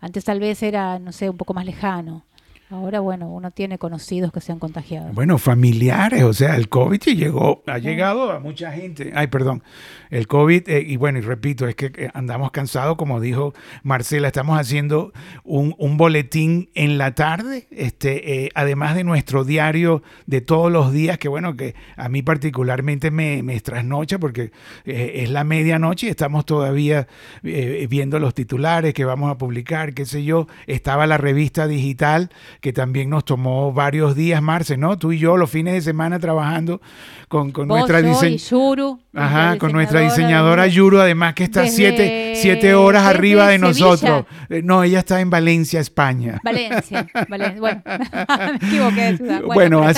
Antes 0.00 0.24
tal 0.24 0.40
vez 0.40 0.60
era, 0.60 0.98
no 0.98 1.12
sé, 1.12 1.30
un 1.30 1.36
poco 1.36 1.54
más 1.54 1.64
lejano. 1.64 2.24
Ahora, 2.72 3.00
bueno, 3.00 3.28
uno 3.28 3.50
tiene 3.50 3.78
conocidos 3.78 4.30
que 4.30 4.40
se 4.40 4.52
han 4.52 4.60
contagiado. 4.60 5.10
Bueno, 5.12 5.38
familiares, 5.38 6.22
o 6.22 6.32
sea, 6.32 6.54
el 6.54 6.68
COVID 6.68 7.00
llegó, 7.00 7.64
ha 7.66 7.78
llegado 7.78 8.30
a 8.30 8.38
mucha 8.38 8.70
gente. 8.70 9.10
Ay, 9.12 9.26
perdón, 9.26 9.64
el 10.08 10.28
COVID, 10.28 10.68
eh, 10.68 10.84
y 10.86 10.96
bueno, 10.96 11.18
y 11.18 11.22
repito, 11.22 11.66
es 11.66 11.74
que 11.74 11.86
eh, 11.86 12.10
andamos 12.14 12.52
cansados, 12.52 12.96
como 12.96 13.20
dijo 13.20 13.54
Marcela, 13.82 14.28
estamos 14.28 14.56
haciendo 14.56 15.12
un, 15.42 15.74
boletín 15.96 16.70
en 16.74 16.96
la 16.96 17.16
tarde, 17.16 17.66
este, 17.72 18.44
eh, 18.44 18.50
además 18.54 18.94
de 18.94 19.02
nuestro 19.02 19.42
diario 19.42 20.04
de 20.26 20.40
todos 20.40 20.70
los 20.70 20.92
días, 20.92 21.18
que 21.18 21.28
bueno, 21.28 21.56
que 21.56 21.74
a 21.96 22.08
mí 22.08 22.22
particularmente 22.22 23.10
me, 23.10 23.42
me 23.42 23.58
trasnocha 23.60 24.20
porque 24.20 24.52
es 24.84 25.28
la 25.28 25.42
medianoche 25.42 26.06
y 26.06 26.10
estamos 26.10 26.46
todavía 26.46 27.08
viendo 27.42 28.20
los 28.20 28.32
titulares 28.32 28.94
que 28.94 29.04
vamos 29.04 29.28
a 29.28 29.38
publicar, 29.38 29.92
qué 29.92 30.06
sé 30.06 30.22
yo. 30.22 30.46
Estaba 30.68 31.08
la 31.08 31.18
revista 31.18 31.66
digital 31.66 32.30
que 32.60 32.72
también 32.72 33.10
nos 33.10 33.24
tomó 33.24 33.72
varios 33.72 34.14
días, 34.14 34.42
Marce, 34.42 34.76
¿no? 34.76 34.98
Tú 34.98 35.12
y 35.12 35.18
yo 35.18 35.36
los 35.36 35.50
fines 35.50 35.74
de 35.74 35.80
semana 35.80 36.18
trabajando 36.18 36.80
con, 37.28 37.52
con 37.52 37.68
nuestra 37.68 38.02
diseñadora. 38.02 38.98
Ajá, 39.14 39.58
con 39.58 39.72
nuestra 39.72 40.00
diseñadora 40.00 40.66
Yuru, 40.66 41.00
además 41.00 41.34
que 41.34 41.44
está 41.44 41.66
siete, 41.66 42.34
siete, 42.36 42.74
horas 42.74 43.04
arriba 43.04 43.48
de 43.48 43.58
nosotros. 43.58 44.24
Eh, 44.48 44.62
no, 44.62 44.82
ella 44.84 45.00
está 45.00 45.20
en 45.20 45.30
Valencia, 45.30 45.80
España. 45.80 46.40
Valencia, 46.44 47.06
Valencia. 47.28 47.60
bueno, 47.60 47.82
me 48.60 48.68
equivoqué 48.68 49.00
de 49.00 49.16
ciudad. 49.16 49.42
Bueno, 49.42 49.82
ha, 49.82 49.92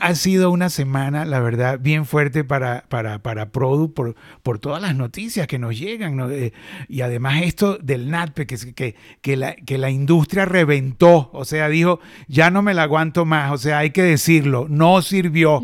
ha, 0.00 0.14
sido 0.14 0.50
una 0.50 0.70
semana, 0.70 1.24
la 1.24 1.40
verdad, 1.40 1.78
bien 1.80 2.06
fuerte 2.06 2.44
para, 2.44 2.84
para, 2.88 3.20
para 3.20 3.50
Produ 3.50 3.92
por, 3.92 4.16
por 4.42 4.58
todas 4.58 4.80
las 4.80 4.94
noticias 4.96 5.46
que 5.46 5.58
nos 5.58 5.78
llegan. 5.78 6.18
Eh, 6.32 6.52
y 6.88 7.02
además 7.02 7.42
esto 7.42 7.78
del 7.78 8.10
NATPE, 8.10 8.46
que, 8.46 8.74
que, 8.74 8.94
que, 9.20 9.36
la, 9.36 9.54
que 9.54 9.78
la 9.78 9.90
industria 9.90 10.44
reventó, 10.44 11.30
o 11.32 11.44
sea, 11.44 11.68
dijo, 11.68 12.00
ya 12.28 12.50
no 12.50 12.62
me 12.62 12.74
la 12.74 12.84
aguanto 12.84 13.24
más, 13.24 13.52
o 13.52 13.58
sea, 13.58 13.78
hay 13.78 13.90
que 13.90 14.02
decirlo, 14.02 14.66
no 14.68 15.02
sirvió. 15.02 15.62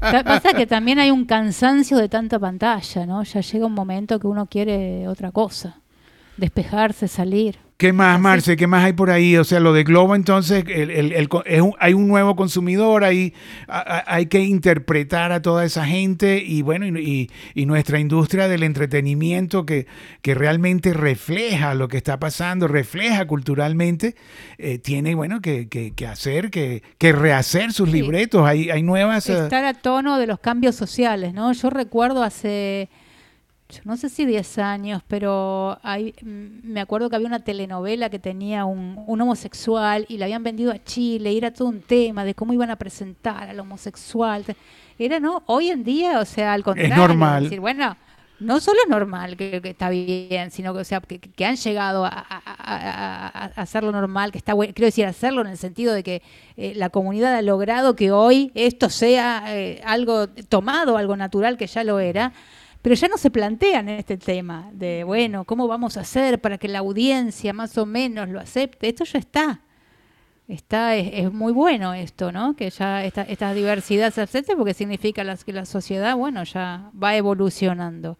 Pasa 0.00 0.52
que 0.54 0.66
también 0.66 0.98
hay 0.98 1.10
un 1.10 1.24
cansancio 1.24 1.96
de 1.96 2.08
tanta 2.08 2.38
pantalla, 2.38 3.06
¿no? 3.06 3.22
Ya 3.22 3.40
llega 3.40 3.66
un 3.66 3.74
momento 3.74 4.18
que 4.18 4.26
uno 4.26 4.46
quiere 4.46 5.08
otra 5.08 5.32
cosa, 5.32 5.80
despejarse, 6.36 7.08
salir. 7.08 7.58
¿Qué 7.76 7.92
más, 7.92 8.18
Marce? 8.18 8.56
¿Qué 8.56 8.66
más 8.66 8.84
hay 8.86 8.94
por 8.94 9.10
ahí? 9.10 9.36
O 9.36 9.44
sea, 9.44 9.60
lo 9.60 9.74
de 9.74 9.84
Globo, 9.84 10.14
entonces, 10.14 10.64
hay 11.78 11.92
un 11.92 12.08
nuevo 12.08 12.34
consumidor, 12.34 13.04
hay, 13.04 13.34
hay 13.68 14.26
que 14.26 14.40
interpretar 14.40 15.30
a 15.30 15.42
toda 15.42 15.62
esa 15.66 15.84
gente 15.84 16.42
y 16.42 16.62
bueno, 16.62 16.86
y, 16.86 17.30
nuestra 17.66 17.98
industria 17.98 18.48
del 18.48 18.62
entretenimiento 18.62 19.66
que, 19.66 19.86
que, 20.22 20.34
realmente 20.34 20.94
refleja 20.94 21.74
lo 21.74 21.88
que 21.88 21.98
está 21.98 22.18
pasando, 22.18 22.66
refleja 22.66 23.26
culturalmente, 23.26 24.14
eh, 24.56 24.78
tiene, 24.78 25.14
bueno, 25.14 25.42
que, 25.42 25.92
hacer, 26.08 26.50
que, 26.50 26.82
rehacer 26.98 27.74
sus 27.74 27.90
libretos. 27.90 28.46
Hay, 28.46 28.70
hay 28.70 28.82
nuevas... 28.82 29.28
Eh, 29.28 29.38
Estar 29.38 29.66
a 29.66 29.74
tono 29.74 30.18
de 30.18 30.26
los 30.26 30.38
cambios 30.38 30.76
sociales, 30.76 31.34
¿no? 31.34 31.52
Yo 31.52 31.68
recuerdo 31.68 32.22
hace 32.22 32.88
no 33.84 33.96
sé 33.96 34.08
si 34.08 34.26
10 34.26 34.58
años, 34.58 35.02
pero 35.08 35.78
hay, 35.82 36.14
mm, 36.22 36.72
me 36.72 36.80
acuerdo 36.80 37.10
que 37.10 37.16
había 37.16 37.28
una 37.28 37.40
telenovela 37.40 38.10
que 38.10 38.18
tenía 38.18 38.64
un, 38.64 38.96
homosexual 39.08 40.06
y 40.08 40.18
la 40.18 40.26
habían 40.26 40.42
vendido 40.42 40.72
a 40.72 40.82
Chile 40.82 41.32
y 41.32 41.38
era 41.38 41.52
todo 41.52 41.68
un 41.68 41.80
tema 41.80 42.24
de 42.24 42.34
cómo 42.34 42.52
iban 42.52 42.70
a 42.70 42.76
presentar 42.76 43.48
al 43.48 43.58
homosexual. 43.60 44.44
Era, 44.98 45.20
¿no? 45.20 45.42
Hoy 45.46 45.70
en 45.70 45.84
día, 45.84 46.20
o 46.20 46.24
sea, 46.24 46.52
al 46.52 46.62
contrario. 46.62 46.92
Es 46.92 46.98
normal. 46.98 47.44
Decir, 47.44 47.60
bueno, 47.60 47.96
no 48.38 48.60
solo 48.60 48.78
es 48.84 48.90
normal 48.90 49.36
que, 49.36 49.60
está 49.64 49.88
bien, 49.88 50.50
sino 50.50 50.74
que, 50.74 50.80
o 50.80 50.84
sea, 50.84 51.00
que, 51.00 51.44
han 51.44 51.56
llegado 51.56 52.04
a, 52.04 52.20
hacerlo 53.56 53.92
normal, 53.92 54.30
que 54.32 54.38
está 54.38 54.54
bueno, 54.54 54.72
quiero 54.74 54.86
decir, 54.86 55.06
hacerlo 55.06 55.40
en 55.40 55.48
el 55.48 55.58
sentido 55.58 55.94
de 55.94 56.02
que 56.02 56.22
eh, 56.56 56.72
la 56.76 56.90
comunidad 56.90 57.34
ha 57.34 57.42
logrado 57.42 57.96
que 57.96 58.12
hoy 58.12 58.52
esto 58.54 58.90
sea 58.90 59.44
eh, 59.48 59.80
algo 59.84 60.28
tomado, 60.28 60.98
algo 60.98 61.16
natural 61.16 61.56
que 61.56 61.66
ya 61.66 61.82
lo 61.84 61.98
era 61.98 62.32
pero 62.82 62.94
ya 62.94 63.08
no 63.08 63.18
se 63.18 63.30
plantean 63.30 63.88
este 63.88 64.16
tema 64.16 64.70
de, 64.72 65.04
bueno, 65.04 65.44
¿cómo 65.44 65.66
vamos 65.66 65.96
a 65.96 66.00
hacer 66.00 66.40
para 66.40 66.58
que 66.58 66.68
la 66.68 66.78
audiencia 66.80 67.52
más 67.52 67.76
o 67.78 67.86
menos 67.86 68.28
lo 68.28 68.40
acepte? 68.40 68.88
Esto 68.88 69.04
ya 69.04 69.18
está. 69.18 69.60
Está, 70.48 70.94
es, 70.94 71.32
muy 71.32 71.52
bueno 71.52 71.92
esto, 71.92 72.30
¿no? 72.30 72.54
Que 72.54 72.70
ya 72.70 73.04
esta, 73.04 73.22
esta 73.22 73.52
diversidad 73.52 74.12
se 74.12 74.20
acepte 74.20 74.54
porque 74.54 74.74
significa 74.74 75.24
que 75.44 75.52
la 75.52 75.64
sociedad, 75.64 76.16
bueno, 76.16 76.44
ya 76.44 76.90
va 77.02 77.16
evolucionando. 77.16 78.16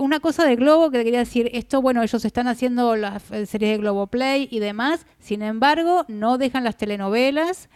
una 0.00 0.18
cosa 0.18 0.44
de 0.44 0.56
Globo 0.56 0.90
que 0.90 0.98
te 0.98 1.04
quería 1.04 1.20
decir, 1.20 1.50
esto, 1.52 1.80
bueno, 1.80 2.02
ellos 2.02 2.24
están 2.24 2.48
haciendo 2.48 2.96
las 2.96 3.22
series 3.22 3.58
de 3.72 3.78
Globo 3.78 4.08
Play 4.08 4.48
y 4.50 4.58
demás, 4.58 5.06
sin 5.20 5.42
embargo, 5.42 6.04
no 6.08 6.38
dejan 6.38 6.64
las 6.64 6.76
telenovelas 6.76 7.68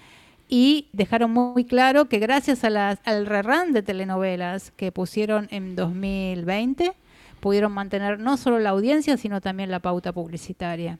y 0.48 0.88
dejaron 0.92 1.30
muy 1.30 1.64
claro 1.64 2.08
que 2.08 2.18
gracias 2.18 2.64
a 2.64 2.70
las, 2.70 2.98
al 3.04 3.26
rerun 3.26 3.72
de 3.72 3.82
telenovelas 3.82 4.70
que 4.72 4.90
pusieron 4.90 5.46
en 5.50 5.76
2020, 5.76 6.92
pudieron 7.40 7.72
mantener 7.72 8.18
no 8.18 8.36
solo 8.36 8.58
la 8.58 8.70
audiencia, 8.70 9.16
sino 9.16 9.40
también 9.40 9.70
la 9.70 9.80
pauta 9.80 10.12
publicitaria. 10.12 10.98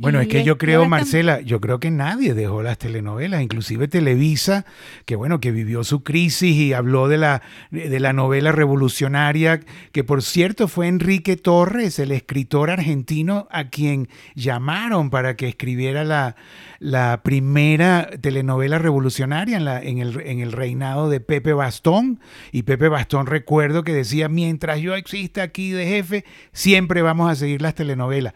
Bueno, 0.00 0.20
es 0.20 0.28
que 0.28 0.44
yo 0.44 0.58
creo, 0.58 0.88
Marcela, 0.88 1.40
yo 1.40 1.60
creo 1.60 1.80
que 1.80 1.90
nadie 1.90 2.32
dejó 2.32 2.62
las 2.62 2.78
telenovelas, 2.78 3.42
inclusive 3.42 3.88
Televisa, 3.88 4.64
que 5.06 5.16
bueno, 5.16 5.40
que 5.40 5.50
vivió 5.50 5.82
su 5.82 6.04
crisis 6.04 6.54
y 6.54 6.72
habló 6.72 7.08
de 7.08 7.18
la, 7.18 7.42
de 7.72 7.98
la 7.98 8.12
novela 8.12 8.52
revolucionaria, 8.52 9.58
que 9.90 10.04
por 10.04 10.22
cierto 10.22 10.68
fue 10.68 10.86
Enrique 10.86 11.36
Torres, 11.36 11.98
el 11.98 12.12
escritor 12.12 12.70
argentino, 12.70 13.48
a 13.50 13.70
quien 13.70 14.08
llamaron 14.36 15.10
para 15.10 15.34
que 15.34 15.48
escribiera 15.48 16.04
la, 16.04 16.36
la 16.78 17.22
primera 17.24 18.08
telenovela 18.20 18.78
revolucionaria 18.78 19.56
en, 19.56 19.64
la, 19.64 19.82
en, 19.82 19.98
el, 19.98 20.20
en 20.20 20.38
el 20.38 20.52
reinado 20.52 21.10
de 21.10 21.18
Pepe 21.18 21.52
Bastón. 21.54 22.20
Y 22.52 22.62
Pepe 22.62 22.88
Bastón 22.88 23.26
recuerdo 23.26 23.82
que 23.82 23.94
decía, 23.94 24.28
mientras 24.28 24.78
yo 24.78 24.94
exista 24.94 25.42
aquí 25.42 25.72
de 25.72 25.86
jefe, 25.88 26.24
siempre 26.52 27.02
vamos 27.02 27.28
a 27.28 27.34
seguir 27.34 27.62
las 27.62 27.74
telenovelas. 27.74 28.34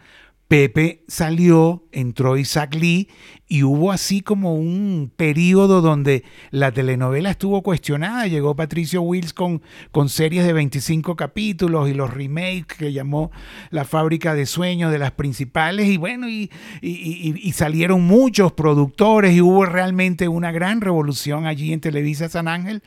Pepe 0.52 1.02
salió, 1.08 1.82
entró 1.92 2.36
Isaac 2.36 2.74
Lee 2.74 3.08
y 3.48 3.62
hubo 3.62 3.90
así 3.90 4.20
como 4.20 4.54
un 4.54 5.10
periodo 5.16 5.80
donde 5.80 6.24
la 6.50 6.72
telenovela 6.72 7.30
estuvo 7.30 7.62
cuestionada. 7.62 8.26
Llegó 8.26 8.54
Patricio 8.54 9.00
Wills 9.00 9.32
con, 9.32 9.62
con 9.92 10.10
series 10.10 10.44
de 10.44 10.52
25 10.52 11.16
capítulos 11.16 11.88
y 11.88 11.94
los 11.94 12.12
remakes 12.12 12.76
que 12.76 12.92
llamó 12.92 13.30
La 13.70 13.86
fábrica 13.86 14.34
de 14.34 14.44
sueños 14.44 14.92
de 14.92 14.98
las 14.98 15.12
principales 15.12 15.88
y 15.88 15.96
bueno, 15.96 16.28
y, 16.28 16.50
y 16.82 17.52
salieron 17.52 18.02
muchos 18.02 18.52
productores 18.52 19.32
y 19.32 19.40
hubo 19.40 19.64
realmente 19.64 20.28
una 20.28 20.52
gran 20.52 20.82
revolución 20.82 21.46
allí 21.46 21.72
en 21.72 21.80
Televisa 21.80 22.28
San 22.28 22.46
Ángel. 22.46 22.82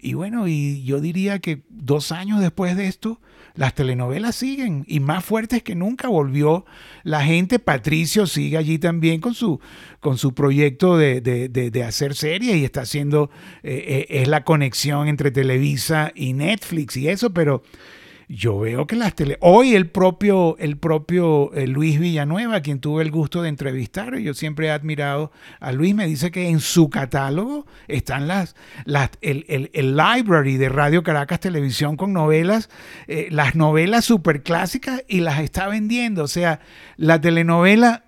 Y 0.00 0.14
bueno, 0.14 0.46
y 0.46 0.82
yo 0.84 1.00
diría 1.00 1.38
que 1.38 1.62
dos 1.68 2.12
años 2.12 2.40
después 2.40 2.76
de 2.76 2.86
esto, 2.86 3.20
las 3.54 3.74
telenovelas 3.74 4.36
siguen 4.36 4.84
y 4.86 5.00
más 5.00 5.24
fuertes 5.24 5.62
que 5.62 5.74
nunca 5.74 6.08
volvió 6.08 6.66
la 7.02 7.24
gente. 7.24 7.58
Patricio 7.58 8.26
sigue 8.26 8.58
allí 8.58 8.78
también 8.78 9.20
con 9.20 9.34
su, 9.34 9.60
con 10.00 10.18
su 10.18 10.34
proyecto 10.34 10.98
de, 10.98 11.20
de, 11.20 11.84
hacer 11.84 12.14
series 12.14 12.56
y 12.56 12.64
está 12.64 12.82
haciendo, 12.82 13.30
eh, 13.62 14.06
eh, 14.10 14.20
es 14.20 14.28
la 14.28 14.44
conexión 14.44 15.08
entre 15.08 15.30
Televisa 15.30 16.12
y 16.14 16.34
Netflix 16.34 16.96
y 16.96 17.08
eso, 17.08 17.30
pero 17.30 17.62
yo 18.28 18.58
veo 18.58 18.86
que 18.86 18.96
las 18.96 19.14
tele... 19.14 19.38
Hoy 19.40 19.74
el 19.74 19.88
propio, 19.88 20.56
el 20.58 20.76
propio 20.76 21.52
eh, 21.54 21.66
Luis 21.66 22.00
Villanueva, 22.00 22.60
quien 22.60 22.80
tuve 22.80 23.02
el 23.04 23.10
gusto 23.10 23.42
de 23.42 23.48
entrevistar, 23.48 24.16
yo 24.18 24.34
siempre 24.34 24.66
he 24.66 24.70
admirado 24.70 25.30
a 25.60 25.72
Luis, 25.72 25.94
me 25.94 26.06
dice 26.06 26.30
que 26.30 26.48
en 26.48 26.58
su 26.60 26.90
catálogo 26.90 27.66
están 27.86 28.26
las, 28.26 28.56
las 28.84 29.10
el, 29.20 29.70
el, 29.72 29.96
library 29.96 30.56
de 30.56 30.68
Radio 30.68 31.04
Caracas 31.04 31.38
Televisión 31.38 31.96
con 31.96 32.12
novelas, 32.12 32.68
eh, 33.06 33.28
las 33.30 33.54
novelas 33.54 34.04
super 34.04 34.42
clásicas 34.42 35.04
y 35.06 35.20
las 35.20 35.40
está 35.40 35.68
vendiendo. 35.68 36.24
O 36.24 36.28
sea, 36.28 36.60
la 36.96 37.20
telenovela 37.20 38.05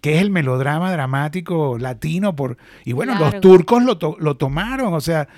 que 0.00 0.16
es 0.16 0.22
el 0.22 0.30
melodrama 0.30 0.92
dramático 0.92 1.78
latino 1.78 2.36
por 2.36 2.58
y 2.84 2.92
bueno 2.92 3.18
los 3.18 3.40
turcos 3.40 3.82
lo, 3.82 3.98
lo, 4.18 4.36
tomaron 4.36 4.94
o 4.94 5.00
sea 5.00 5.28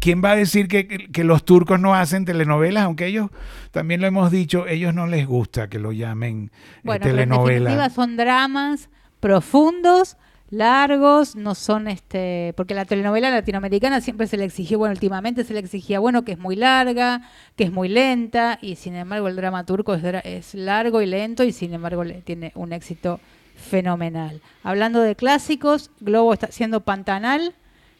quién 0.00 0.22
va 0.22 0.32
a 0.32 0.36
decir 0.36 0.68
que, 0.68 0.86
que, 0.86 1.24
los 1.24 1.44
turcos 1.44 1.80
no 1.80 1.94
hacen 1.94 2.24
telenovelas 2.24 2.84
aunque 2.84 3.06
ellos 3.06 3.30
también 3.70 4.00
lo 4.00 4.06
hemos 4.06 4.30
dicho 4.30 4.66
ellos 4.66 4.94
no 4.94 5.06
les 5.06 5.26
gusta 5.26 5.68
que 5.68 5.78
lo 5.78 5.92
llamen 5.92 6.50
eh, 6.52 6.80
bueno, 6.84 7.04
telenovelas 7.04 7.94
son 7.94 8.16
dramas 8.16 8.88
profundos 9.20 10.16
largos, 10.50 11.34
no 11.34 11.54
son 11.54 11.88
este, 11.88 12.52
porque 12.56 12.74
la 12.74 12.84
telenovela 12.84 13.30
latinoamericana 13.30 14.00
siempre 14.00 14.26
se 14.26 14.36
le 14.36 14.44
exigió, 14.44 14.78
bueno, 14.78 14.92
últimamente 14.92 15.44
se 15.44 15.54
le 15.54 15.60
exigía, 15.60 15.98
bueno, 15.98 16.24
que 16.24 16.32
es 16.32 16.38
muy 16.38 16.56
larga, 16.56 17.22
que 17.56 17.64
es 17.64 17.72
muy 17.72 17.88
lenta, 17.88 18.58
y 18.62 18.76
sin 18.76 18.94
embargo 18.94 19.28
el 19.28 19.36
drama 19.36 19.64
turco 19.64 19.94
es, 19.94 20.04
es 20.24 20.54
largo 20.54 21.02
y 21.02 21.06
lento, 21.06 21.42
y 21.42 21.52
sin 21.52 21.74
embargo 21.74 22.04
le, 22.04 22.22
tiene 22.22 22.52
un 22.54 22.72
éxito 22.72 23.20
fenomenal. 23.56 24.40
Hablando 24.62 25.00
de 25.00 25.16
clásicos, 25.16 25.90
Globo 26.00 26.32
está 26.32 26.46
haciendo 26.46 26.82
Pantanal, 26.82 27.54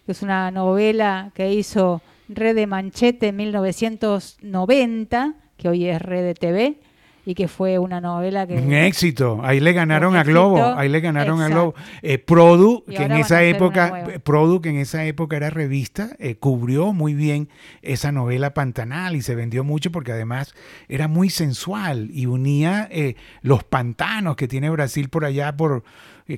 que 0.05 0.13
es 0.13 0.23
una 0.23 0.51
novela 0.51 1.33
que 1.35 1.53
hizo 1.53 2.03
Red 2.29 2.55
de 2.55 2.67
Manchete 2.67 3.29
en 3.29 3.37
1990, 3.37 5.35
que 5.57 5.69
hoy 5.69 5.87
es 5.87 6.01
Red 6.01 6.25
de 6.25 6.35
TV, 6.35 6.81
y 7.27 7.35
que 7.35 7.49
fue 7.49 7.81
una 7.81 8.01
novela 8.01 8.47
que... 8.47 8.55
Un 8.55 8.73
éxito, 8.73 9.41
ahí 9.43 9.59
le 9.59 9.73
ganaron 9.73 10.15
a 10.15 10.23
Globo, 10.23 10.63
ahí 10.77 10.89
le 10.89 11.01
ganaron 11.01 11.43
a 11.43 11.49
Globo. 11.49 11.75
Eh, 12.01 12.19
Produ, 12.19 12.85
que 12.85 13.03
en 13.03 13.13
esa 13.13 13.43
época, 13.43 14.05
Produ, 14.23 14.61
que 14.61 14.69
en 14.69 14.77
esa 14.77 15.05
época 15.05 15.37
era 15.37 15.51
revista, 15.51 16.11
eh, 16.21 16.37
cubrió 16.37 16.93
muy 16.93 17.15
bien 17.15 17.49
esa 17.83 18.13
novela 18.13 18.55
Pantanal 18.55 19.17
y 19.17 19.23
se 19.23 19.35
vendió 19.35 19.65
mucho 19.65 19.91
porque 19.91 20.13
además 20.13 20.55
era 20.89 21.09
muy 21.09 21.29
sensual 21.29 22.11
y 22.13 22.27
unía 22.27 22.87
eh, 22.93 23.17
los 23.43 23.65
pantanos 23.65 24.37
que 24.37 24.47
tiene 24.47 24.71
Brasil 24.71 25.09
por 25.09 25.25
allá, 25.25 25.57
por 25.57 25.83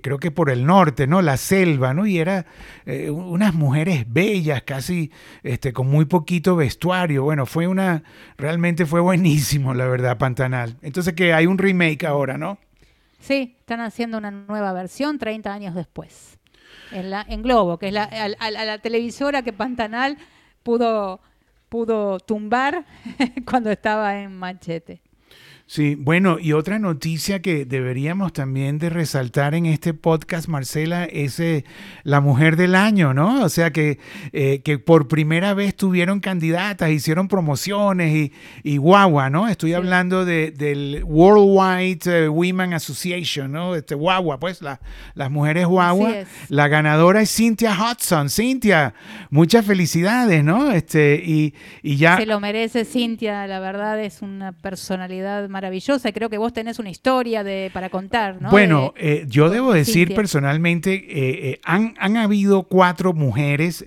creo 0.02 0.18
que 0.18 0.30
por 0.30 0.50
el 0.50 0.66
norte, 0.66 1.06
¿no? 1.06 1.22
La 1.22 1.36
selva, 1.36 1.94
¿no? 1.94 2.06
Y 2.06 2.18
era 2.18 2.44
eh, 2.84 3.10
unas 3.10 3.54
mujeres 3.54 4.04
bellas, 4.06 4.62
casi 4.62 5.10
este, 5.42 5.72
con 5.72 5.88
muy 5.88 6.04
poquito 6.04 6.56
vestuario. 6.56 7.24
Bueno, 7.24 7.46
fue 7.46 7.66
una, 7.66 8.02
realmente 8.36 8.84
fue 8.84 9.00
buenísimo, 9.00 9.72
la 9.72 9.86
verdad, 9.86 10.18
Pantanal. 10.18 10.76
Entonces 10.82 11.14
que 11.14 11.32
hay 11.32 11.46
un 11.46 11.56
remake 11.56 12.04
ahora, 12.04 12.36
¿no? 12.36 12.58
Sí, 13.18 13.56
están 13.58 13.80
haciendo 13.80 14.18
una 14.18 14.30
nueva 14.30 14.72
versión 14.72 15.18
30 15.18 15.52
años 15.52 15.74
después. 15.74 16.38
en, 16.92 17.42
Globo, 17.42 17.78
que 17.78 17.88
es 17.88 17.92
la, 17.92 18.04
a, 18.04 18.50
la 18.50 18.78
televisora 18.78 19.42
que 19.42 19.52
Pantanal 19.52 20.18
pudo, 20.62 21.20
pudo 21.68 22.20
tumbar 22.20 22.84
cuando 23.46 23.70
estaba 23.70 24.20
en 24.20 24.36
Manchete. 24.36 25.00
Sí, 25.70 25.96
bueno, 25.96 26.38
y 26.40 26.54
otra 26.54 26.78
noticia 26.78 27.42
que 27.42 27.66
deberíamos 27.66 28.32
también 28.32 28.78
de 28.78 28.88
resaltar 28.88 29.54
en 29.54 29.66
este 29.66 29.92
podcast, 29.92 30.48
Marcela, 30.48 31.04
es 31.04 31.38
eh, 31.40 31.66
la 32.04 32.22
mujer 32.22 32.56
del 32.56 32.74
año, 32.74 33.12
¿no? 33.12 33.44
O 33.44 33.50
sea, 33.50 33.70
que, 33.70 33.98
eh, 34.32 34.62
que 34.64 34.78
por 34.78 35.08
primera 35.08 35.52
vez 35.52 35.76
tuvieron 35.76 36.20
candidatas, 36.20 36.88
hicieron 36.88 37.28
promociones 37.28 38.14
y, 38.14 38.32
y 38.62 38.78
guagua, 38.78 39.28
¿no? 39.28 39.46
Estoy 39.46 39.74
hablando 39.74 40.24
de, 40.24 40.52
del 40.52 41.02
Worldwide 41.04 42.24
eh, 42.24 42.28
Women 42.30 42.72
Association, 42.72 43.52
¿no? 43.52 43.74
Este 43.74 43.94
guagua, 43.94 44.40
pues, 44.40 44.62
la, 44.62 44.80
las 45.12 45.30
mujeres 45.30 45.66
guagua. 45.66 46.14
La 46.48 46.68
ganadora 46.68 47.20
es 47.20 47.36
Cynthia 47.36 47.76
Hudson. 47.76 48.30
Cynthia, 48.30 48.94
muchas 49.28 49.66
felicidades, 49.66 50.42
¿no? 50.42 50.72
Este, 50.72 51.22
y, 51.22 51.52
y 51.82 51.96
ya... 51.96 52.16
Se 52.16 52.24
lo 52.24 52.40
merece 52.40 52.86
Cynthia, 52.86 53.46
la 53.46 53.60
verdad 53.60 54.02
es 54.02 54.22
una 54.22 54.52
personalidad 54.52 55.42
maravillosa. 55.42 55.57
Creo 56.12 56.30
que 56.30 56.38
vos 56.38 56.52
tenés 56.52 56.78
una 56.78 56.90
historia 56.90 57.44
de, 57.44 57.70
para 57.72 57.90
contar, 57.90 58.40
¿no? 58.40 58.50
Bueno, 58.50 58.94
eh, 58.96 59.24
yo 59.28 59.50
debo 59.50 59.72
decir 59.72 60.14
personalmente, 60.14 60.94
eh, 60.94 61.50
eh, 61.50 61.60
han, 61.64 61.94
han, 61.98 62.16
habido 62.16 62.64
cuatro 62.64 63.12
mujeres, 63.12 63.84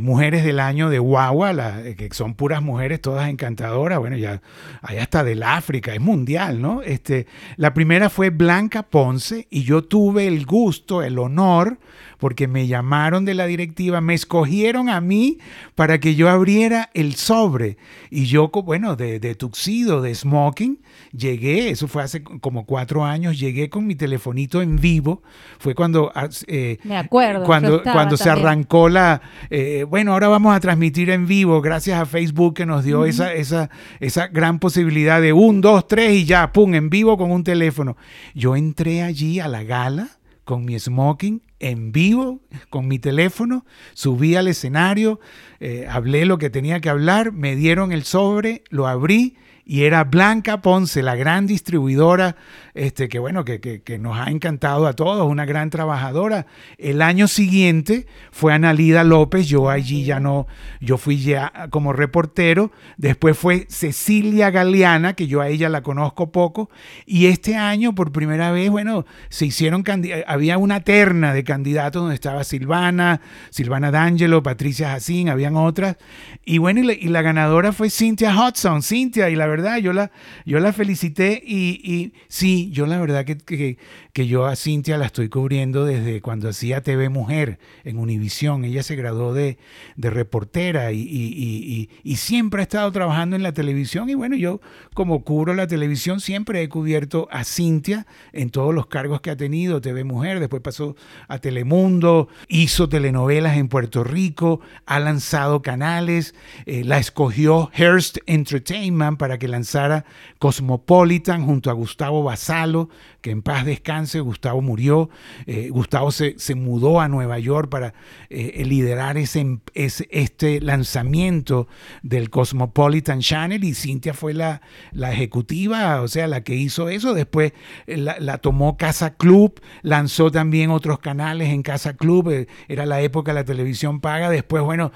mujeres 0.00 0.44
del 0.44 0.60
año 0.60 0.90
de 0.90 0.98
Guagua, 0.98 1.52
que 1.96 2.08
son 2.12 2.34
puras 2.34 2.62
mujeres, 2.62 3.00
todas 3.00 3.28
encantadoras. 3.28 3.98
Bueno, 3.98 4.16
ya 4.16 4.42
hay 4.82 4.98
hasta 4.98 5.24
del 5.24 5.42
África, 5.42 5.94
es 5.94 6.00
mundial, 6.00 6.60
¿no? 6.60 6.82
Este, 6.82 7.26
la 7.56 7.74
primera 7.74 8.10
fue 8.10 8.30
Blanca 8.30 8.82
Ponce 8.82 9.46
y 9.50 9.62
yo 9.62 9.84
tuve 9.84 10.26
el 10.26 10.46
gusto, 10.46 11.02
el 11.02 11.18
honor, 11.18 11.78
porque 12.18 12.46
me 12.46 12.66
llamaron 12.66 13.24
de 13.24 13.34
la 13.34 13.46
directiva, 13.46 14.00
me 14.00 14.14
escogieron 14.14 14.88
a 14.88 15.00
mí 15.00 15.38
para 15.74 15.98
que 15.98 16.14
yo 16.14 16.28
abriera 16.28 16.90
el 16.94 17.14
sobre. 17.14 17.78
Y 18.10 18.26
yo, 18.26 18.48
bueno, 18.48 18.94
de, 18.94 19.18
de 19.18 19.34
tuxido, 19.34 20.02
de 20.02 20.14
smoking, 20.14 20.69
llegué, 21.12 21.70
eso 21.70 21.88
fue 21.88 22.02
hace 22.02 22.22
como 22.22 22.66
cuatro 22.66 23.04
años, 23.04 23.38
llegué 23.38 23.70
con 23.70 23.86
mi 23.86 23.94
telefonito 23.94 24.62
en 24.62 24.76
vivo. 24.76 25.22
Fue 25.58 25.74
cuando... 25.74 26.12
Ah, 26.14 26.28
eh, 26.46 26.78
me 26.84 26.96
acuerdo. 26.96 27.44
Cuando, 27.44 27.82
cuando 27.82 28.16
se 28.16 28.30
arrancó 28.30 28.88
la... 28.88 29.22
Eh, 29.50 29.84
bueno, 29.88 30.12
ahora 30.12 30.28
vamos 30.28 30.54
a 30.54 30.60
transmitir 30.60 31.10
en 31.10 31.26
vivo, 31.26 31.60
gracias 31.60 32.00
a 32.00 32.06
Facebook 32.06 32.54
que 32.54 32.66
nos 32.66 32.84
dio 32.84 33.04
esa, 33.04 33.32
esa, 33.32 33.70
esa 34.00 34.28
gran 34.28 34.58
posibilidad 34.58 35.20
de 35.20 35.32
un, 35.32 35.60
dos, 35.60 35.86
tres 35.86 36.12
y 36.12 36.24
ya, 36.24 36.52
pum, 36.52 36.74
en 36.74 36.90
vivo 36.90 37.16
con 37.16 37.30
un 37.30 37.44
teléfono. 37.44 37.96
Yo 38.34 38.56
entré 38.56 39.02
allí 39.02 39.40
a 39.40 39.48
la 39.48 39.62
gala 39.62 40.08
con 40.44 40.64
mi 40.64 40.78
smoking 40.78 41.42
en 41.60 41.92
vivo 41.92 42.40
con 42.70 42.88
mi 42.88 42.98
teléfono, 42.98 43.64
subí 43.92 44.34
al 44.34 44.48
escenario, 44.48 45.20
eh, 45.60 45.86
hablé 45.88 46.24
lo 46.24 46.38
que 46.38 46.50
tenía 46.50 46.80
que 46.80 46.88
hablar, 46.88 47.32
me 47.32 47.54
dieron 47.54 47.92
el 47.92 48.02
sobre, 48.02 48.64
lo 48.70 48.88
abrí 48.88 49.36
y 49.70 49.84
era 49.84 50.02
Blanca 50.02 50.62
Ponce, 50.62 51.00
la 51.00 51.14
gran 51.14 51.46
distribuidora, 51.46 52.34
este, 52.74 53.08
que 53.08 53.20
bueno, 53.20 53.44
que, 53.44 53.60
que, 53.60 53.98
nos 54.00 54.18
ha 54.18 54.28
encantado 54.28 54.88
a 54.88 54.94
todos, 54.94 55.30
una 55.30 55.44
gran 55.44 55.70
trabajadora. 55.70 56.46
El 56.76 57.00
año 57.00 57.28
siguiente 57.28 58.08
fue 58.32 58.52
Analida 58.52 59.04
López, 59.04 59.46
yo 59.46 59.70
allí 59.70 60.02
ya 60.04 60.18
no, 60.18 60.48
yo 60.80 60.98
fui 60.98 61.18
ya 61.22 61.68
como 61.70 61.92
reportero, 61.92 62.72
después 62.96 63.38
fue 63.38 63.66
Cecilia 63.68 64.50
Galeana, 64.50 65.12
que 65.12 65.28
yo 65.28 65.40
a 65.40 65.46
ella 65.46 65.68
la 65.68 65.84
conozco 65.84 66.32
poco, 66.32 66.68
y 67.06 67.26
este 67.26 67.54
año 67.54 67.94
por 67.94 68.10
primera 68.10 68.50
vez, 68.50 68.70
bueno, 68.70 69.06
se 69.28 69.46
hicieron, 69.46 69.84
había 70.26 70.58
una 70.58 70.80
terna 70.80 71.32
de 71.32 71.44
candidatos 71.44 72.02
donde 72.02 72.16
estaba 72.16 72.42
Silvana, 72.42 73.20
Silvana 73.50 73.92
D'Angelo, 73.92 74.42
Patricia 74.42 74.90
Jacín, 74.90 75.28
habían 75.28 75.54
otras, 75.54 75.96
y 76.44 76.58
bueno, 76.58 76.80
y 76.80 77.08
la, 77.08 77.22
ganadora 77.22 77.70
fue 77.70 77.88
Cynthia 77.88 78.34
Hudson, 78.34 78.82
Cynthia, 78.82 79.30
y 79.30 79.36
la 79.36 79.46
verdad 79.46 79.59
yo 79.78 79.92
la, 79.92 80.10
yo 80.44 80.60
la 80.60 80.72
felicité 80.72 81.42
y, 81.44 81.80
y 81.82 82.12
sí, 82.28 82.70
yo 82.72 82.86
la 82.86 83.00
verdad 83.00 83.24
que, 83.24 83.38
que, 83.38 83.78
que, 84.12 84.26
yo 84.26 84.46
a 84.46 84.56
Cintia 84.56 84.98
la 84.98 85.06
estoy 85.06 85.28
cubriendo 85.28 85.84
desde 85.84 86.20
cuando 86.20 86.48
hacía 86.48 86.82
TV 86.82 87.08
Mujer 87.08 87.58
en 87.84 87.98
Univisión. 87.98 88.64
Ella 88.64 88.82
se 88.82 88.96
graduó 88.96 89.34
de, 89.34 89.58
de 89.96 90.10
reportera 90.10 90.92
y, 90.92 91.00
y, 91.00 91.88
y, 92.02 92.16
siempre 92.16 92.60
ha 92.60 92.62
estado 92.62 92.90
trabajando 92.92 93.36
en 93.36 93.42
la 93.42 93.52
televisión 93.52 94.10
y 94.10 94.14
bueno, 94.14 94.36
yo 94.36 94.60
como 94.94 95.24
cubro 95.24 95.54
la 95.54 95.66
televisión 95.66 96.20
siempre 96.20 96.62
he 96.62 96.68
cubierto 96.68 97.28
a 97.30 97.44
Cintia 97.44 98.06
en 98.32 98.50
todos 98.50 98.74
los 98.74 98.86
cargos 98.86 99.20
que 99.20 99.30
ha 99.30 99.36
tenido, 99.36 99.80
TV 99.80 100.04
Mujer, 100.04 100.38
después 100.40 100.62
pasó 100.62 100.96
a 101.28 101.38
Telemundo, 101.38 102.28
hizo 102.48 102.88
telenovelas 102.88 103.56
en 103.56 103.68
Puerto 103.68 104.04
Rico, 104.04 104.60
ha 104.86 105.00
lanzado 105.00 105.62
canales, 105.62 106.34
eh, 106.66 106.84
la 106.84 106.98
escogió 106.98 107.70
Hearst 107.74 108.18
Entertainment 108.26 109.18
para 109.18 109.38
que 109.40 109.48
lanzara 109.48 110.04
Cosmopolitan 110.38 111.44
junto 111.44 111.70
a 111.70 111.72
Gustavo 111.72 112.22
Basalo, 112.22 112.88
que 113.20 113.30
en 113.30 113.42
paz 113.42 113.64
descanse, 113.64 114.20
Gustavo 114.20 114.62
murió, 114.62 115.10
eh, 115.46 115.68
Gustavo 115.70 116.10
se, 116.12 116.34
mudó 116.54 117.00
a 117.00 117.08
Nueva 117.08 117.38
York 117.38 117.68
para 117.68 117.94
eh, 118.28 118.62
liderar 118.64 119.16
ese, 119.18 119.58
este 119.74 120.60
lanzamiento 120.60 121.68
del 122.02 122.30
Cosmopolitan 122.30 123.20
Channel 123.20 123.62
y 123.62 123.74
Cintia 123.74 124.14
fue 124.14 124.34
la, 124.34 124.62
la 124.92 125.12
ejecutiva, 125.12 126.00
o 126.00 126.08
sea, 126.08 126.26
la 126.26 126.42
que 126.42 126.54
hizo 126.54 126.88
eso, 126.88 127.14
después 127.14 127.52
eh, 127.86 127.96
la, 127.96 128.38
tomó 128.38 128.76
Casa 128.76 129.14
Club, 129.14 129.60
lanzó 129.82 130.30
también 130.30 130.70
otros 130.70 130.98
canales 130.98 131.48
en 131.50 131.62
Casa 131.62 131.94
Club, 131.94 132.46
era 132.68 132.86
la 132.86 133.00
época 133.00 133.32
de 133.32 133.40
la 133.40 133.44
televisión 133.44 134.00
paga, 134.00 134.30
después, 134.30 134.62
bueno, 134.62 134.92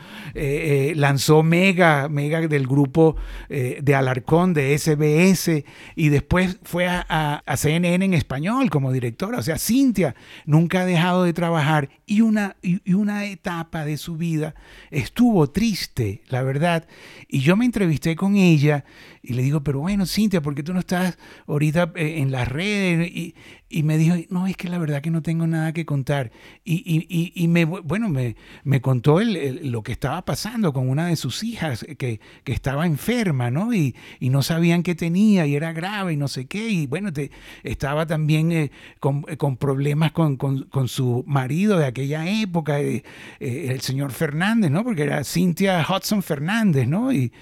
lanzó 0.95 1.43
Mega, 1.43 2.09
Mega 2.09 2.41
del 2.41 2.67
grupo 2.67 3.17
de 3.49 3.95
Alarcón, 3.95 4.15
de 4.35 4.77
SBS, 4.77 5.65
y 5.95 6.09
después 6.09 6.59
fue 6.65 6.89
a, 6.89 7.43
CNN 7.57 8.05
en 8.05 8.15
español 8.15 8.69
como 8.69 8.91
directora. 8.91 9.39
O 9.39 9.43
sea, 9.43 9.59
Cintia 9.59 10.17
nunca 10.45 10.81
ha 10.81 10.87
dejado 10.87 11.23
de 11.23 11.33
trabajar 11.33 11.89
y 12.07 12.21
una, 12.21 12.57
y 12.63 12.93
una 12.95 13.25
etapa 13.25 13.85
de 13.85 13.97
su 13.97 14.17
vida 14.17 14.55
estuvo 14.91 15.51
triste, 15.51 16.23
la 16.29 16.43
verdad. 16.43 16.87
Y 17.29 17.41
yo 17.41 17.57
me 17.57 17.65
entrevisté 17.65 18.17
con 18.17 18.37
ella 18.37 18.85
y 19.23 19.33
le 19.33 19.43
digo, 19.43 19.63
pero 19.63 19.81
bueno, 19.81 20.05
Cintia, 20.05 20.43
¿por 20.43 20.55
qué 20.55 20.63
tú 20.63 20.75
no 20.75 20.81
estás 20.81 21.17
ahorita 21.47 21.93
eh, 21.97 22.19
en 22.19 22.31
las 22.31 22.47
redes? 22.47 23.11
Y, 23.11 23.35
y 23.71 23.83
me 23.83 23.99
dijo, 23.99 24.15
no, 24.29 24.47
es 24.47 24.57
que 24.57 24.69
la 24.69 24.79
verdad 24.79 25.03
que 25.03 25.11
no 25.11 25.23
tengo 25.23 25.47
nada 25.47 25.73
que 25.73 25.85
contar. 25.85 26.31
Y, 26.63 26.75
y, 26.87 27.33
y 27.35 27.49
me, 27.49 27.65
bueno, 27.65 28.09
me, 28.09 28.37
me 28.63 28.81
contó 28.81 29.21
el, 29.21 29.73
lo 29.73 29.83
que 29.83 29.93
estaba 29.93 30.25
pasando 30.25 30.73
con 30.73 30.89
una 30.89 31.07
de 31.07 31.17
sus 31.17 31.43
hijas 31.43 31.85
que, 31.99 32.21
que 32.45 32.53
estaba 32.53 32.87
enferma, 32.87 33.51
¿no? 33.51 33.75
Y, 33.75 33.95
no 34.21 34.43
sabían 34.43 34.83
qué 34.83 34.97
tenía 34.97 35.47
y 35.47 35.55
era 35.55 35.73
grave 35.73 36.13
y 36.13 36.17
no 36.17 36.27
sé 36.27 36.47
qué. 36.47 36.69
Y 36.69 36.87
bueno, 36.87 37.13
te, 37.13 37.31
estaba 37.63 38.05
también 38.05 38.51
eh, 38.51 38.71
con, 38.99 39.25
eh, 39.29 39.37
con, 39.37 39.57
problemas 39.57 40.11
con, 40.11 40.37
con, 40.37 40.65
con, 40.65 40.89
su 40.89 41.23
marido 41.27 41.79
de 41.79 41.87
aquella 41.95 42.29
época, 42.29 42.81
eh, 42.81 43.03
el 43.41 43.81
señor 43.81 44.13
Fernández, 44.13 44.71
¿no? 44.71 44.85
Porque 44.85 45.05
era 45.05 45.25
Cintia 45.25 45.87
Hudson 45.89 46.23
Fernández, 46.23 46.87
¿no? 46.87 47.13
Y, 47.13 47.33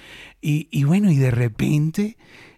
y 0.40 0.84
bueno, 0.84 1.10
y 1.10 1.16
de 1.16 1.30
repente 1.30 2.16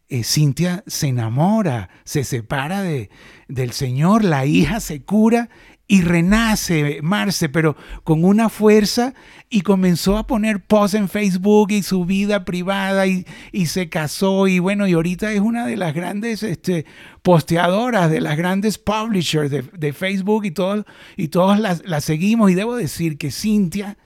eh, 0.08 0.22
Cintia 0.22 0.84
se 0.86 1.08
enamora, 1.08 1.88
se 2.04 2.24
separa 2.24 2.82
de, 2.82 3.08
del 3.48 3.72
Señor, 3.72 4.22
la 4.22 4.44
hija 4.44 4.80
se 4.80 5.02
cura 5.02 5.48
y 5.86 6.02
renace 6.02 7.00
Marce, 7.02 7.48
pero 7.48 7.76
con 8.04 8.24
una 8.24 8.48
fuerza 8.48 9.14
y 9.50 9.60
comenzó 9.60 10.16
a 10.16 10.26
poner 10.26 10.64
post 10.64 10.94
en 10.94 11.08
Facebook 11.08 11.70
y 11.70 11.82
su 11.82 12.04
vida 12.04 12.44
privada 12.44 13.06
y, 13.06 13.26
se 13.66 13.88
casó 13.88 14.46
y 14.48 14.58
bueno, 14.58 14.86
y 14.86 14.94
ahorita 14.94 15.32
es 15.32 15.40
una 15.40 15.66
de 15.66 15.76
las 15.76 15.94
grandes 15.94 16.42
este, 16.42 16.86
posteadoras, 17.22 18.10
de 18.10 18.20
las 18.20 18.36
grandes 18.36 18.78
publishers 18.78 19.50
de, 19.50 19.92
Facebook 19.92 20.44
y, 20.46 20.50
todo, 20.50 20.84
y 21.16 21.28
todos 21.28 21.58
la 21.58 22.00
seguimos 22.00 22.50
y 22.50 22.54
debo 22.54 22.76
decir 22.76 23.18
que 23.18 23.30
Cintia 23.30 23.96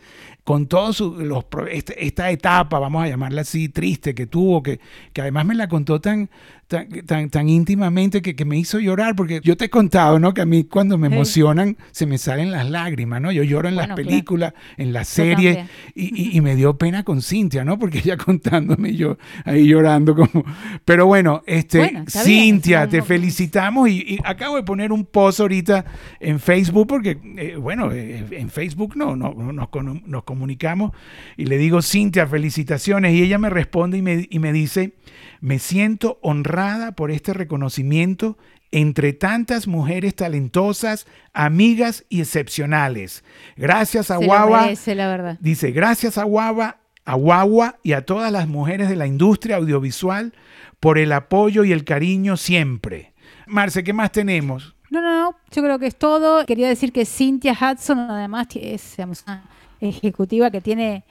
con 0.49 0.67
todos 0.67 1.01
los 1.01 1.45
este, 1.71 2.07
esta, 2.07 2.31
etapa, 2.31 2.79
vamos 2.79 3.05
a 3.05 3.09
llamarla 3.09 3.43
así, 3.43 3.69
triste 3.69 4.15
que 4.15 4.27
tuvo, 4.27 4.63
que, 4.63 4.81
que 5.13 5.21
además 5.21 5.45
me 5.45 5.55
la 5.55 5.69
contó 5.69 6.01
tan, 6.01 6.31
tan, 6.69 7.31
tan, 7.31 7.49
íntimamente 7.49 8.21
que, 8.21 8.37
que, 8.37 8.45
me 8.45 8.59
hizo 8.59 8.79
llorar, 8.79 9.17
porque 9.17 9.41
yo 9.43 9.57
te 9.57 9.67
he 9.67 9.71
contado, 9.71 10.21
¿no? 10.21 10.35
Que 10.35 10.43
a 10.43 10.47
mí 10.47 10.65
cuando 10.65 10.99
me 10.99 11.07
emocionan 11.07 11.79
se 11.93 12.05
me 12.05 12.19
salen 12.19 12.51
las 12.51 12.69
lágrimas, 12.69 13.23
¿no? 13.23 13.33
Yo 13.33 13.43
lloro 13.43 13.69
en 13.69 13.77
las 13.77 13.89
películas, 13.89 14.53
en 14.77 14.93
las 14.93 15.09
series, 15.09 15.67
y, 15.95 16.37
y, 16.37 16.41
me 16.43 16.57
dio 16.57 16.77
pena 16.77 17.05
con 17.05 17.23
Cintia, 17.23 17.65
¿no? 17.65 17.79
Porque 17.79 17.99
ella 17.99 18.17
contándome 18.29 18.95
yo 18.95 19.17
ahí 19.45 19.67
llorando 19.67 20.15
como... 20.15 20.45
Pero 20.85 21.07
bueno, 21.07 21.43
este, 21.47 22.05
Cintia, 22.07 22.87
te 22.87 23.01
felicitamos 23.01 23.89
y, 23.89 24.19
acabo 24.25 24.57
de 24.57 24.63
poner 24.63 24.93
un 24.93 25.07
post 25.07 25.41
ahorita 25.41 25.87
en 26.21 26.39
Facebook, 26.39 26.87
porque, 26.87 27.19
eh, 27.39 27.57
bueno, 27.57 27.91
eh, 27.93 28.27
en 28.31 28.51
Facebook 28.51 28.95
no, 28.95 29.17
no, 29.17 29.33
nos, 29.33 29.69
nos 30.07 30.25
comunicamos 30.25 30.93
y 31.39 31.47
le 31.47 31.57
digo, 31.57 31.81
Cintia, 31.81 32.27
felicitaciones, 32.27 33.15
y 33.15 33.23
ella 33.23 33.39
me 33.39 33.49
responde 33.49 33.97
y 33.97 34.03
me, 34.03 34.27
y 34.29 34.39
me 34.39 34.53
dice... 34.53 34.93
Me 35.41 35.59
siento 35.59 36.19
honrada 36.23 36.93
por 36.93 37.11
este 37.11 37.33
reconocimiento 37.33 38.37
entre 38.71 39.13
tantas 39.13 39.67
mujeres 39.67 40.15
talentosas, 40.15 41.07
amigas 41.33 42.05
y 42.09 42.21
excepcionales. 42.21 43.25
Gracias 43.57 44.11
a 44.11 44.17
Se 44.19 44.21
lo 44.23 44.27
Guagua. 44.27 44.63
merece, 44.63 44.95
la 44.95 45.09
verdad. 45.09 45.39
Dice, 45.41 45.71
gracias 45.71 46.19
a 46.19 46.25
Guagua, 46.25 46.79
a 47.05 47.15
Guagua 47.15 47.79
y 47.83 47.93
a 47.93 48.05
todas 48.05 48.31
las 48.31 48.47
mujeres 48.49 48.89
de 48.89 48.97
la 48.97 49.07
industria 49.07 49.57
audiovisual 49.57 50.35
por 50.81 50.99
el 50.99 51.13
apoyo 51.13 51.65
y 51.65 51.73
el 51.73 51.85
cariño 51.85 52.37
siempre. 52.37 53.15
Marce, 53.47 53.83
¿qué 53.83 53.93
más 53.93 54.13
tenemos? 54.13 54.75
No, 54.91 55.01
no, 55.01 55.23
no, 55.23 55.37
yo 55.51 55.63
creo 55.63 55.79
que 55.79 55.87
es 55.87 55.97
todo. 55.97 56.45
Quería 56.45 56.69
decir 56.69 56.93
que 56.93 57.07
Cynthia 57.07 57.53
Hudson 57.53 57.99
además 57.99 58.49
es 58.55 58.97
digamos, 58.97 59.25
una 59.27 59.45
ejecutiva 59.81 60.51
que 60.51 60.61
tiene 60.61 61.05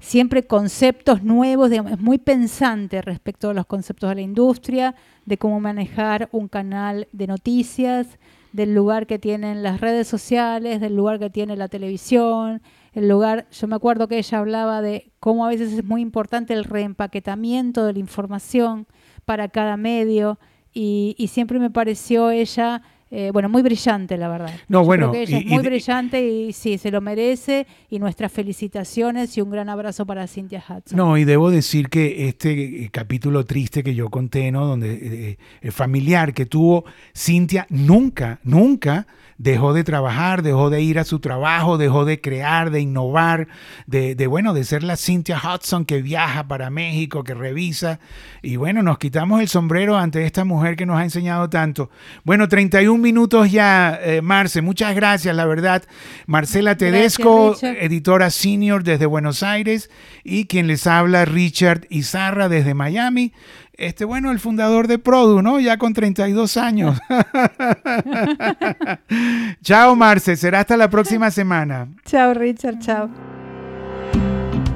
siempre 0.00 0.46
conceptos 0.46 1.22
nuevos, 1.22 1.70
es 1.70 2.00
muy 2.00 2.18
pensante 2.18 3.02
respecto 3.02 3.50
a 3.50 3.54
los 3.54 3.66
conceptos 3.66 4.08
de 4.08 4.16
la 4.16 4.20
industria, 4.22 4.94
de 5.26 5.38
cómo 5.38 5.60
manejar 5.60 6.28
un 6.32 6.48
canal 6.48 7.06
de 7.12 7.26
noticias, 7.26 8.18
del 8.52 8.74
lugar 8.74 9.06
que 9.06 9.20
tienen 9.20 9.62
las 9.62 9.80
redes 9.80 10.08
sociales, 10.08 10.80
del 10.80 10.96
lugar 10.96 11.20
que 11.20 11.30
tiene 11.30 11.56
la 11.56 11.68
televisión, 11.68 12.62
el 12.92 13.08
lugar, 13.08 13.46
yo 13.52 13.68
me 13.68 13.76
acuerdo 13.76 14.08
que 14.08 14.18
ella 14.18 14.38
hablaba 14.38 14.82
de 14.82 15.12
cómo 15.20 15.44
a 15.44 15.50
veces 15.50 15.72
es 15.72 15.84
muy 15.84 16.00
importante 16.00 16.54
el 16.54 16.64
reempaquetamiento 16.64 17.84
de 17.84 17.92
la 17.92 17.98
información 18.00 18.88
para 19.24 19.48
cada 19.48 19.76
medio 19.76 20.40
y 20.72 21.28
siempre 21.30 21.58
me 21.58 21.70
pareció 21.70 22.30
ella 22.30 22.82
eh, 23.10 23.30
bueno, 23.32 23.48
muy 23.48 23.62
brillante, 23.62 24.16
la 24.16 24.28
verdad. 24.28 24.52
No, 24.68 24.80
Yo 24.80 24.84
bueno, 24.86 25.10
creo 25.10 25.24
que 25.26 25.28
ella 25.28 25.38
y- 25.38 25.40
es 25.44 25.46
muy 25.50 25.58
y 25.64 25.66
brillante 25.68 26.28
y 26.28 26.52
sí, 26.52 26.78
se 26.78 26.90
lo 26.90 27.00
merece. 27.00 27.66
Y 27.88 27.98
nuestras 27.98 28.30
felicitaciones 28.32 29.36
y 29.36 29.40
un 29.40 29.50
gran 29.50 29.68
abrazo 29.68 30.06
para 30.06 30.26
Cynthia 30.26 30.62
Hudson. 30.68 30.96
No, 30.96 31.16
y 31.16 31.24
debo 31.24 31.50
decir 31.50 31.88
que 31.88 32.28
este 32.28 32.84
eh, 32.84 32.90
capítulo 32.92 33.44
triste 33.44 33.82
que 33.82 33.94
yo 33.94 34.10
conté, 34.10 34.52
¿no? 34.52 34.64
Donde 34.66 34.92
eh, 35.30 35.38
el 35.60 35.72
familiar 35.72 36.32
que 36.34 36.46
tuvo 36.46 36.84
Cintia 37.16 37.66
nunca, 37.70 38.38
nunca 38.44 39.06
dejó 39.38 39.72
de 39.72 39.84
trabajar, 39.84 40.42
dejó 40.42 40.68
de 40.68 40.82
ir 40.82 40.98
a 40.98 41.04
su 41.04 41.18
trabajo, 41.18 41.78
dejó 41.78 42.04
de 42.04 42.20
crear, 42.20 42.70
de 42.70 42.80
innovar, 42.82 43.48
de, 43.86 44.14
de, 44.14 44.26
bueno, 44.26 44.52
de 44.52 44.64
ser 44.64 44.82
la 44.82 44.96
Cynthia 44.98 45.40
Hudson 45.42 45.86
que 45.86 46.02
viaja 46.02 46.46
para 46.46 46.68
México, 46.68 47.24
que 47.24 47.32
revisa. 47.32 48.00
Y 48.42 48.56
bueno, 48.56 48.82
nos 48.82 48.98
quitamos 48.98 49.40
el 49.40 49.48
sombrero 49.48 49.96
ante 49.96 50.26
esta 50.26 50.44
mujer 50.44 50.76
que 50.76 50.84
nos 50.84 50.98
ha 50.98 51.04
enseñado 51.04 51.48
tanto. 51.48 51.88
Bueno, 52.22 52.48
31 52.48 52.99
minutos 53.00 53.50
ya, 53.50 53.98
eh, 54.02 54.22
Marce, 54.22 54.62
muchas 54.62 54.94
gracias, 54.94 55.34
la 55.34 55.46
verdad. 55.46 55.82
Marcela 56.26 56.76
Tedesco, 56.76 57.56
editora 57.62 58.30
senior 58.30 58.84
desde 58.84 59.06
Buenos 59.06 59.42
Aires, 59.42 59.90
y 60.24 60.46
quien 60.46 60.66
les 60.66 60.86
habla, 60.86 61.24
Richard 61.24 61.86
Izarra 61.90 62.48
desde 62.48 62.74
Miami. 62.74 63.32
Este, 63.72 64.04
bueno, 64.04 64.30
el 64.30 64.38
fundador 64.38 64.88
de 64.88 64.98
Produ, 64.98 65.40
¿no? 65.40 65.58
Ya 65.58 65.78
con 65.78 65.94
32 65.94 66.58
años. 66.58 67.00
Chao, 69.62 69.96
Marce. 69.96 70.36
Será 70.36 70.60
hasta 70.60 70.76
la 70.76 70.90
próxima 70.90 71.30
semana. 71.40 71.88
Chao, 72.04 72.34
Richard, 72.34 72.78
chao. 72.80 73.29